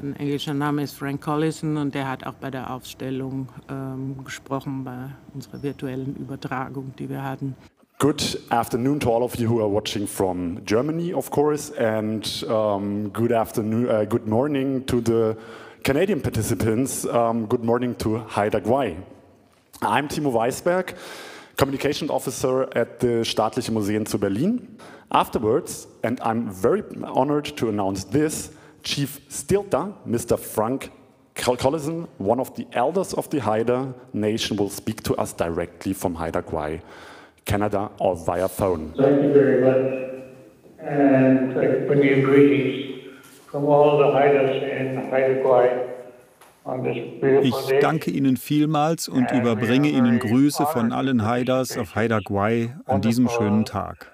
Sein 0.00 0.14
englischer 0.14 0.54
Name 0.54 0.84
ist 0.84 0.96
Frank 0.96 1.20
Collison 1.22 1.76
und 1.76 1.92
der 1.92 2.08
hat 2.08 2.24
auch 2.24 2.34
bei 2.34 2.52
der 2.52 2.72
Ausstellung 2.72 3.48
ähm, 3.68 4.16
gesprochen, 4.24 4.84
bei 4.84 5.08
unserer 5.34 5.60
virtuellen 5.60 6.14
Übertragung, 6.14 6.92
die 6.96 7.08
wir 7.08 7.24
hatten. 7.24 7.56
Good 7.98 8.38
afternoon 8.50 9.00
to 9.00 9.12
all 9.12 9.24
of 9.24 9.34
you 9.36 9.50
who 9.50 9.60
are 9.60 9.68
watching 9.68 10.06
from 10.06 10.64
Germany, 10.64 11.12
of 11.12 11.32
course, 11.32 11.72
and 11.76 12.46
um, 12.48 13.12
good 13.12 13.32
afternoon, 13.32 13.88
uh, 13.90 14.04
good 14.08 14.28
morning 14.28 14.86
to 14.86 15.00
the 15.00 15.36
Canadian 15.82 16.20
participants. 16.20 17.04
Um, 17.04 17.48
good 17.48 17.64
morning 17.64 17.96
to 17.98 18.18
Haida 18.18 18.60
Gwaii. 18.60 18.94
I'm 19.82 20.06
Timo 20.06 20.30
Weisberg, 20.32 20.94
Communication 21.56 22.08
Officer 22.08 22.68
at 22.76 23.00
the 23.00 23.24
Staatliche 23.24 23.72
Museen 23.72 24.06
zu 24.06 24.18
Berlin. 24.18 24.78
Afterwards, 25.10 25.88
and 26.04 26.20
I'm 26.20 26.52
very 26.52 26.84
honored 27.02 27.56
to 27.56 27.68
announce 27.68 28.04
this, 28.04 28.52
Chief 28.88 29.20
Stilta, 29.28 29.92
Mr. 30.06 30.38
Frank 30.38 30.90
Collison, 31.34 32.08
one 32.16 32.40
of 32.40 32.54
the 32.54 32.66
elders 32.72 33.12
of 33.12 33.28
the 33.28 33.38
Haida 33.38 33.92
nation, 34.14 34.56
will 34.56 34.70
speak 34.70 35.02
to 35.02 35.14
us 35.16 35.34
directly 35.34 35.92
from 35.92 36.14
Haida 36.14 36.40
Gwaii. 36.40 36.80
Canada 37.44 37.90
or 38.00 38.16
via 38.16 38.48
phone. 38.48 38.94
Thank 38.96 39.22
you 39.24 39.32
very 39.34 39.60
much. 39.60 39.84
And 40.80 41.52
I 41.52 41.86
bring 41.86 42.02
you 42.02 42.22
greetings 42.22 43.12
from 43.50 43.66
all 43.66 43.98
the 43.98 44.04
Haidas 44.04 44.56
in 44.62 45.10
Haida 45.10 45.42
Gwaii. 45.42 45.84
Ich 47.42 47.80
danke 47.80 48.10
Ihnen 48.10 48.38
vielmals 48.38 49.08
und 49.08 49.30
überbringe 49.32 49.88
Ihnen 49.88 50.18
Grüße 50.18 50.64
von 50.66 50.92
allen 50.92 51.26
Haidas 51.26 51.76
auf 51.76 51.94
Haida 51.94 52.20
Gwaii 52.20 52.70
an 52.86 53.02
diesem 53.02 53.28
schönen 53.28 53.66
Tag. 53.66 54.12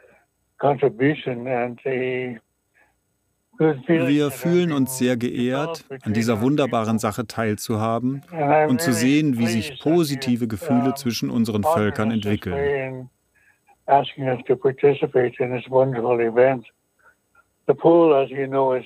Wir 3.59 4.31
fühlen 4.31 4.73
uns 4.73 4.99
sehr 4.99 5.17
geehrt, 5.17 5.85
an 6.03 6.13
dieser 6.13 6.41
wunderbaren 6.41 6.99
Sache 6.99 7.27
teilzuhaben 7.27 8.23
und 8.69 8.81
zu 8.81 8.93
sehen, 8.93 9.39
wie 9.39 9.47
sich 9.47 9.81
positive 9.81 10.49
Gefühle 10.49 10.95
zwischen 10.95 11.31
unseren 11.31 11.63
Völkern 11.63 12.11
entwickeln. 12.11 13.11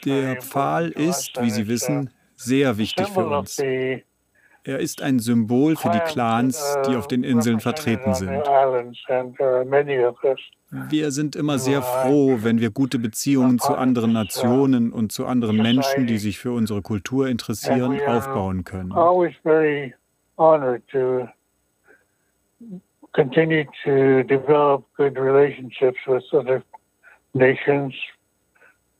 Der 0.04 0.36
Pfahl 0.40 0.88
ist, 0.90 1.42
wie 1.42 1.50
Sie 1.50 1.68
wissen, 1.68 2.10
sehr 2.34 2.78
wichtig 2.78 3.08
für 3.08 3.26
uns. 3.26 3.62
Er 4.68 4.80
ist 4.80 5.00
ein 5.00 5.18
Symbol 5.18 5.76
für 5.76 5.88
die 5.88 5.98
Clans, 6.00 6.62
die 6.86 6.94
auf 6.94 7.08
den 7.08 7.24
Inseln 7.24 7.58
vertreten 7.58 8.12
sind. 8.12 8.44
Wir 10.90 11.10
sind 11.10 11.36
immer 11.36 11.58
sehr 11.58 11.80
froh, 11.80 12.40
wenn 12.42 12.60
wir 12.60 12.68
gute 12.68 12.98
Beziehungen 12.98 13.58
zu 13.58 13.74
anderen 13.74 14.12
Nationen 14.12 14.92
und 14.92 15.10
zu 15.10 15.24
anderen 15.24 15.56
Menschen, 15.56 16.06
die 16.06 16.18
sich 16.18 16.38
für 16.38 16.52
unsere 16.52 16.82
Kultur 16.82 17.28
interessieren, 17.28 17.98
aufbauen 18.06 18.64
können. 18.64 18.92
continue 23.14 23.64
to 23.84 24.22
develop 24.24 24.84
good 24.98 25.16
relationships 25.18 25.98
with 26.06 26.22
other 26.34 26.62
nations 27.32 27.94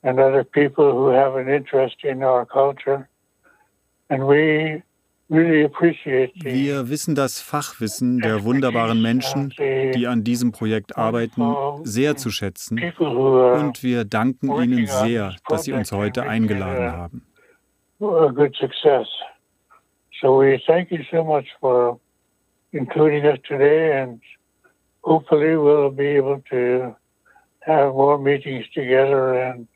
and 0.01 0.19
other 0.19 0.43
people 0.43 0.91
who 0.91 1.09
have 1.09 1.35
an 1.35 1.47
interest 1.47 2.03
in 2.03 2.23
our 2.23 2.43
culture. 2.43 3.07
And 4.09 4.27
we 4.27 4.81
wir 5.29 6.89
wissen 6.89 7.13
das 7.13 7.39
Fachwissen 7.39 8.19
der 8.19 8.43
wunderbaren 8.43 8.99
Menschen, 9.01 9.53
die 9.59 10.07
an 10.07 10.23
diesem 10.23 10.51
Projekt 10.51 10.97
arbeiten, 10.97 11.53
sehr 11.83 12.17
zu 12.17 12.31
schätzen. 12.31 12.81
Und 12.97 13.83
wir 13.83 14.05
danken 14.05 14.51
Ihnen 14.61 14.87
sehr, 14.87 15.35
dass 15.47 15.65
Sie 15.65 15.73
uns 15.73 15.91
heute 15.91 16.23
eingeladen 16.23 16.91
haben. 16.91 17.21
So 20.21 20.37
we 20.37 20.59
thank 20.65 20.91
you 20.91 21.01
so 21.09 21.23
much 21.23 21.45
for 21.61 21.97
including 22.71 23.23
us 23.23 23.39
today, 23.47 24.01
and 24.01 24.21
hopefully 25.01 25.55
we'll 25.55 25.89
be 25.89 26.17
able 26.17 26.41
to 26.49 26.93
have 27.61 27.93
more 27.93 28.17
meetings 28.17 28.65
together 28.73 29.53
and 29.53 29.67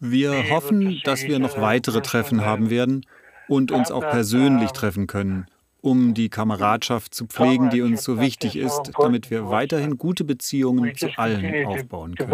wir 0.00 0.48
hoffen, 0.50 0.98
dass 1.04 1.24
wir 1.24 1.38
noch 1.38 1.60
weitere 1.60 2.00
Treffen 2.00 2.44
haben 2.44 2.70
werden 2.70 3.04
und 3.50 3.72
uns 3.72 3.90
auch 3.90 4.00
persönlich 4.00 4.70
treffen 4.70 5.06
können, 5.06 5.46
um 5.82 6.14
die 6.14 6.28
Kameradschaft 6.28 7.12
zu 7.14 7.26
pflegen, 7.26 7.70
die 7.70 7.82
uns 7.82 8.04
so 8.04 8.20
wichtig 8.20 8.56
ist, 8.56 8.92
damit 8.98 9.30
wir 9.30 9.50
weiterhin 9.50 9.98
gute 9.98 10.24
Beziehungen 10.24 10.94
zu 10.94 11.08
allen 11.16 11.66
aufbauen 11.66 12.14
können. 12.14 12.30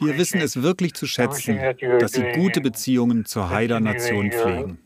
Wir 0.00 0.18
wissen 0.18 0.40
es 0.40 0.62
wirklich 0.62 0.94
zu 0.94 1.06
schätzen, 1.06 1.58
dass 1.98 2.12
Sie 2.12 2.22
gute 2.34 2.60
Beziehungen 2.60 3.24
zur 3.24 3.50
Haida-Nation 3.50 4.30
pflegen. 4.32 4.78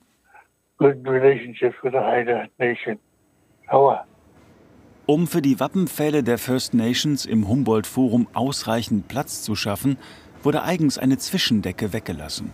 Um 5.11 5.27
für 5.27 5.43
die 5.43 5.59
Wappenpfähle 5.59 6.23
der 6.23 6.39
First 6.39 6.73
Nations 6.73 7.25
im 7.25 7.49
Humboldt-Forum 7.49 8.29
ausreichend 8.33 9.09
Platz 9.09 9.43
zu 9.43 9.57
schaffen, 9.57 9.97
wurde 10.45 10.63
eigens 10.63 10.99
eine 10.99 11.19
Zwischendecke 11.19 11.93
weggelassen. 11.93 12.53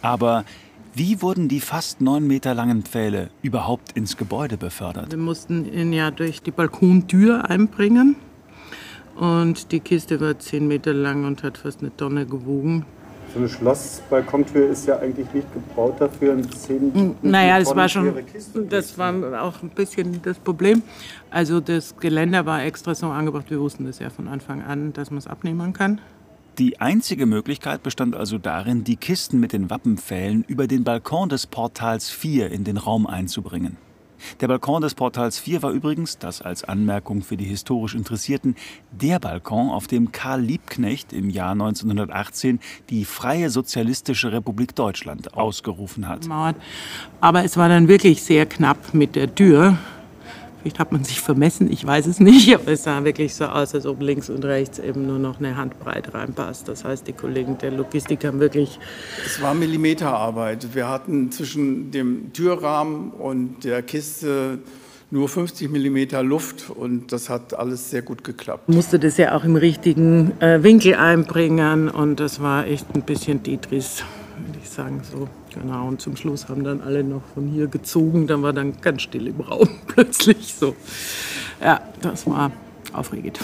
Aber 0.00 0.44
wie 0.94 1.20
wurden 1.22 1.48
die 1.48 1.58
fast 1.58 2.00
neun 2.00 2.24
Meter 2.24 2.54
langen 2.54 2.84
Pfähle 2.84 3.30
überhaupt 3.42 3.96
ins 3.96 4.16
Gebäude 4.16 4.56
befördert? 4.56 5.10
Wir 5.10 5.18
mussten 5.18 5.64
ihn 5.64 5.92
ja 5.92 6.12
durch 6.12 6.40
die 6.40 6.52
Balkontür 6.52 7.50
einbringen. 7.50 8.14
Und 9.16 9.72
die 9.72 9.80
Kiste 9.80 10.20
war 10.20 10.38
10 10.38 10.68
Meter 10.68 10.94
lang 10.94 11.24
und 11.24 11.42
hat 11.42 11.58
fast 11.58 11.80
eine 11.80 11.96
Tonne 11.96 12.26
gewogen. 12.26 12.86
So 13.32 13.40
eine 13.40 13.48
Schlossbalkontür 13.48 14.70
ist 14.70 14.86
ja 14.86 14.98
eigentlich 14.98 15.32
nicht 15.34 15.52
gebaut 15.52 15.96
dafür, 16.00 16.32
ein 16.32 16.50
10 16.50 17.16
Naja, 17.22 17.58
das 17.58 17.76
war 17.76 17.88
schon, 17.88 18.14
das 18.70 18.96
war 18.96 19.42
auch 19.42 19.62
ein 19.62 19.68
bisschen 19.68 20.22
das 20.22 20.38
Problem. 20.38 20.82
Also 21.30 21.60
das 21.60 21.96
Geländer 21.98 22.46
war 22.46 22.64
extra 22.64 22.94
so 22.94 23.06
angebracht, 23.06 23.50
wir 23.50 23.60
wussten 23.60 23.84
das 23.84 23.98
ja 23.98 24.08
von 24.10 24.28
Anfang 24.28 24.62
an, 24.62 24.92
dass 24.94 25.10
man 25.10 25.18
es 25.18 25.26
abnehmen 25.26 25.72
kann. 25.72 26.00
Die 26.58 26.80
einzige 26.80 27.26
Möglichkeit 27.26 27.84
bestand 27.84 28.16
also 28.16 28.38
darin, 28.38 28.82
die 28.82 28.96
Kisten 28.96 29.38
mit 29.38 29.52
den 29.52 29.70
Wappenpfählen 29.70 30.44
über 30.48 30.66
den 30.66 30.82
Balkon 30.82 31.28
des 31.28 31.46
Portals 31.46 32.10
4 32.10 32.50
in 32.50 32.64
den 32.64 32.78
Raum 32.78 33.06
einzubringen. 33.06 33.76
Der 34.40 34.48
Balkon 34.48 34.82
des 34.82 34.94
Portals 34.94 35.38
4 35.38 35.62
war 35.62 35.70
übrigens, 35.70 36.18
das 36.18 36.42
als 36.42 36.64
Anmerkung 36.64 37.22
für 37.22 37.36
die 37.36 37.44
historisch 37.44 37.94
Interessierten, 37.94 38.56
der 38.90 39.18
Balkon, 39.18 39.70
auf 39.70 39.86
dem 39.86 40.12
Karl 40.12 40.40
Liebknecht 40.40 41.12
im 41.12 41.30
Jahr 41.30 41.52
1918 41.52 42.60
die 42.90 43.04
Freie 43.04 43.50
Sozialistische 43.50 44.32
Republik 44.32 44.74
Deutschland 44.74 45.34
ausgerufen 45.34 46.08
hat. 46.08 46.26
Aber 47.20 47.44
es 47.44 47.56
war 47.56 47.68
dann 47.68 47.88
wirklich 47.88 48.22
sehr 48.22 48.46
knapp 48.46 48.94
mit 48.94 49.16
der 49.16 49.34
Tür. 49.34 49.78
Vielleicht 50.68 50.80
hat 50.80 50.92
man 50.92 51.02
sich 51.02 51.22
vermessen, 51.22 51.72
ich 51.72 51.86
weiß 51.86 52.06
es 52.06 52.20
nicht, 52.20 52.54
aber 52.54 52.72
es 52.72 52.82
sah 52.82 53.02
wirklich 53.02 53.34
so 53.34 53.46
aus, 53.46 53.74
als 53.74 53.86
ob 53.86 54.02
links 54.02 54.28
und 54.28 54.44
rechts 54.44 54.78
eben 54.78 55.06
nur 55.06 55.18
noch 55.18 55.38
eine 55.38 55.56
Handbreite 55.56 56.12
reinpasst. 56.12 56.68
Das 56.68 56.84
heißt, 56.84 57.08
die 57.08 57.14
Kollegen 57.14 57.56
der 57.56 57.70
Logistik 57.70 58.22
haben 58.26 58.38
wirklich. 58.38 58.78
Es 59.24 59.40
war 59.40 59.54
Millimeterarbeit. 59.54 60.74
Wir 60.74 60.86
hatten 60.86 61.32
zwischen 61.32 61.90
dem 61.90 62.34
Türrahmen 62.34 63.12
und 63.12 63.64
der 63.64 63.80
Kiste 63.80 64.58
nur 65.10 65.30
50 65.30 65.70
Millimeter 65.70 66.22
Luft 66.22 66.68
und 66.68 67.12
das 67.12 67.30
hat 67.30 67.58
alles 67.58 67.88
sehr 67.88 68.02
gut 68.02 68.22
geklappt. 68.22 68.64
Ich 68.68 68.74
musste 68.74 68.98
das 68.98 69.16
ja 69.16 69.34
auch 69.34 69.44
im 69.44 69.56
richtigen 69.56 70.38
äh, 70.42 70.62
Winkel 70.62 70.96
einbringen 70.96 71.88
und 71.88 72.20
das 72.20 72.42
war 72.42 72.66
echt 72.66 72.94
ein 72.94 73.00
bisschen 73.00 73.42
Tetris, 73.42 74.04
würde 74.46 74.58
ich 74.62 74.70
sagen 74.70 75.02
so. 75.02 75.28
Genau, 75.54 75.88
und 75.88 76.00
zum 76.00 76.16
Schluss 76.16 76.48
haben 76.48 76.64
dann 76.64 76.80
alle 76.80 77.02
noch 77.02 77.22
von 77.34 77.48
hier 77.48 77.66
gezogen. 77.66 78.26
Dann 78.26 78.42
war 78.42 78.52
dann 78.52 78.80
ganz 78.80 79.02
still 79.02 79.26
im 79.26 79.40
Raum 79.40 79.68
plötzlich 79.86 80.54
so. 80.54 80.74
Ja, 81.60 81.80
das 82.00 82.26
war 82.26 82.52
aufregend. 82.92 83.38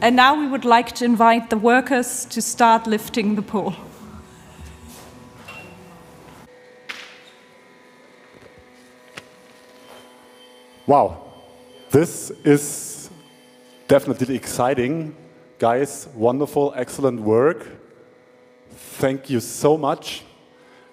And 0.00 0.14
now 0.16 0.34
we 0.34 0.50
would 0.50 0.64
like 0.64 0.94
to 0.96 1.04
invite 1.04 1.46
the 1.50 1.60
workers 1.60 2.28
to 2.28 2.40
start 2.40 2.86
lifting 2.86 3.34
the 3.34 3.42
pole. 3.42 3.74
Wow, 10.86 11.18
this 11.90 12.30
is 12.44 13.10
definitely 13.88 14.36
exciting. 14.36 15.14
Guys, 15.58 16.08
wonderful, 16.14 16.72
excellent 16.76 17.20
work. 17.20 17.77
Thank 18.78 19.28
you 19.28 19.40
so 19.40 19.76
much. 19.76 20.22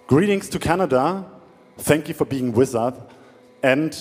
Greetings 0.07 0.49
to 0.49 0.59
Canada. 0.59 1.23
Thank 1.77 2.07
you 2.07 2.15
for 2.15 2.25
being 2.25 2.51
with 2.51 2.73
us. 2.73 2.95
And 3.61 3.95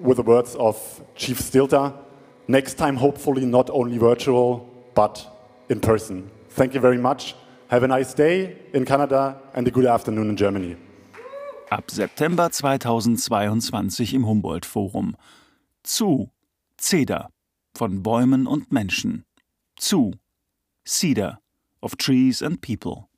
with 0.00 0.18
the 0.18 0.22
words 0.22 0.54
of 0.54 0.76
Chief 1.16 1.40
Stilta, 1.40 1.94
next 2.46 2.74
time, 2.74 2.96
hopefully, 2.96 3.44
not 3.44 3.70
only 3.70 3.98
virtual, 3.98 4.68
but 4.94 5.26
in 5.68 5.80
person. 5.80 6.30
Thank 6.50 6.74
you 6.74 6.80
very 6.80 6.98
much. 6.98 7.34
Have 7.68 7.82
a 7.82 7.88
nice 7.88 8.14
day 8.14 8.56
in 8.72 8.84
Canada 8.84 9.36
and 9.54 9.66
a 9.66 9.70
good 9.70 9.86
afternoon 9.86 10.30
in 10.30 10.36
Germany. 10.36 10.76
Ab 11.70 11.90
September 11.90 12.50
2022 12.50 14.14
im 14.14 14.26
Humboldt-Forum. 14.26 15.16
Zu 15.82 16.30
Cedar 16.78 17.30
von 17.76 18.02
Bäumen 18.02 18.46
und 18.46 18.70
Menschen. 18.70 19.24
Zu 19.76 20.12
Cedar 20.86 21.40
of 21.80 21.96
Trees 21.96 22.42
and 22.42 22.60
People. 22.60 23.08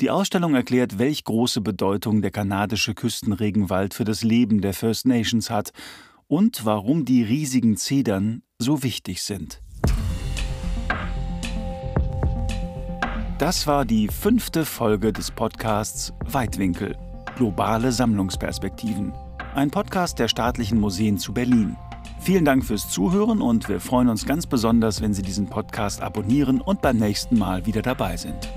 Die 0.00 0.10
Ausstellung 0.10 0.54
erklärt, 0.54 0.98
welch 0.98 1.24
große 1.24 1.60
Bedeutung 1.60 2.22
der 2.22 2.30
kanadische 2.30 2.94
Küstenregenwald 2.94 3.94
für 3.94 4.04
das 4.04 4.22
Leben 4.22 4.60
der 4.60 4.74
First 4.74 5.06
Nations 5.06 5.50
hat 5.50 5.72
und 6.28 6.64
warum 6.64 7.04
die 7.04 7.22
riesigen 7.22 7.76
Zedern 7.76 8.42
so 8.58 8.82
wichtig 8.82 9.22
sind. 9.22 9.60
Das 13.38 13.66
war 13.66 13.84
die 13.84 14.08
fünfte 14.08 14.64
Folge 14.64 15.12
des 15.12 15.30
Podcasts 15.30 16.12
Weitwinkel. 16.24 16.96
Globale 17.36 17.92
Sammlungsperspektiven. 17.92 19.12
Ein 19.54 19.70
Podcast 19.70 20.18
der 20.18 20.28
staatlichen 20.28 20.80
Museen 20.80 21.18
zu 21.18 21.34
Berlin. 21.34 21.76
Vielen 22.18 22.46
Dank 22.46 22.64
fürs 22.64 22.88
Zuhören 22.88 23.42
und 23.42 23.68
wir 23.68 23.78
freuen 23.78 24.08
uns 24.08 24.24
ganz 24.24 24.46
besonders, 24.46 25.02
wenn 25.02 25.12
Sie 25.12 25.22
diesen 25.22 25.48
Podcast 25.48 26.00
abonnieren 26.00 26.62
und 26.62 26.80
beim 26.80 26.96
nächsten 26.96 27.38
Mal 27.38 27.66
wieder 27.66 27.82
dabei 27.82 28.16
sind. 28.16 28.48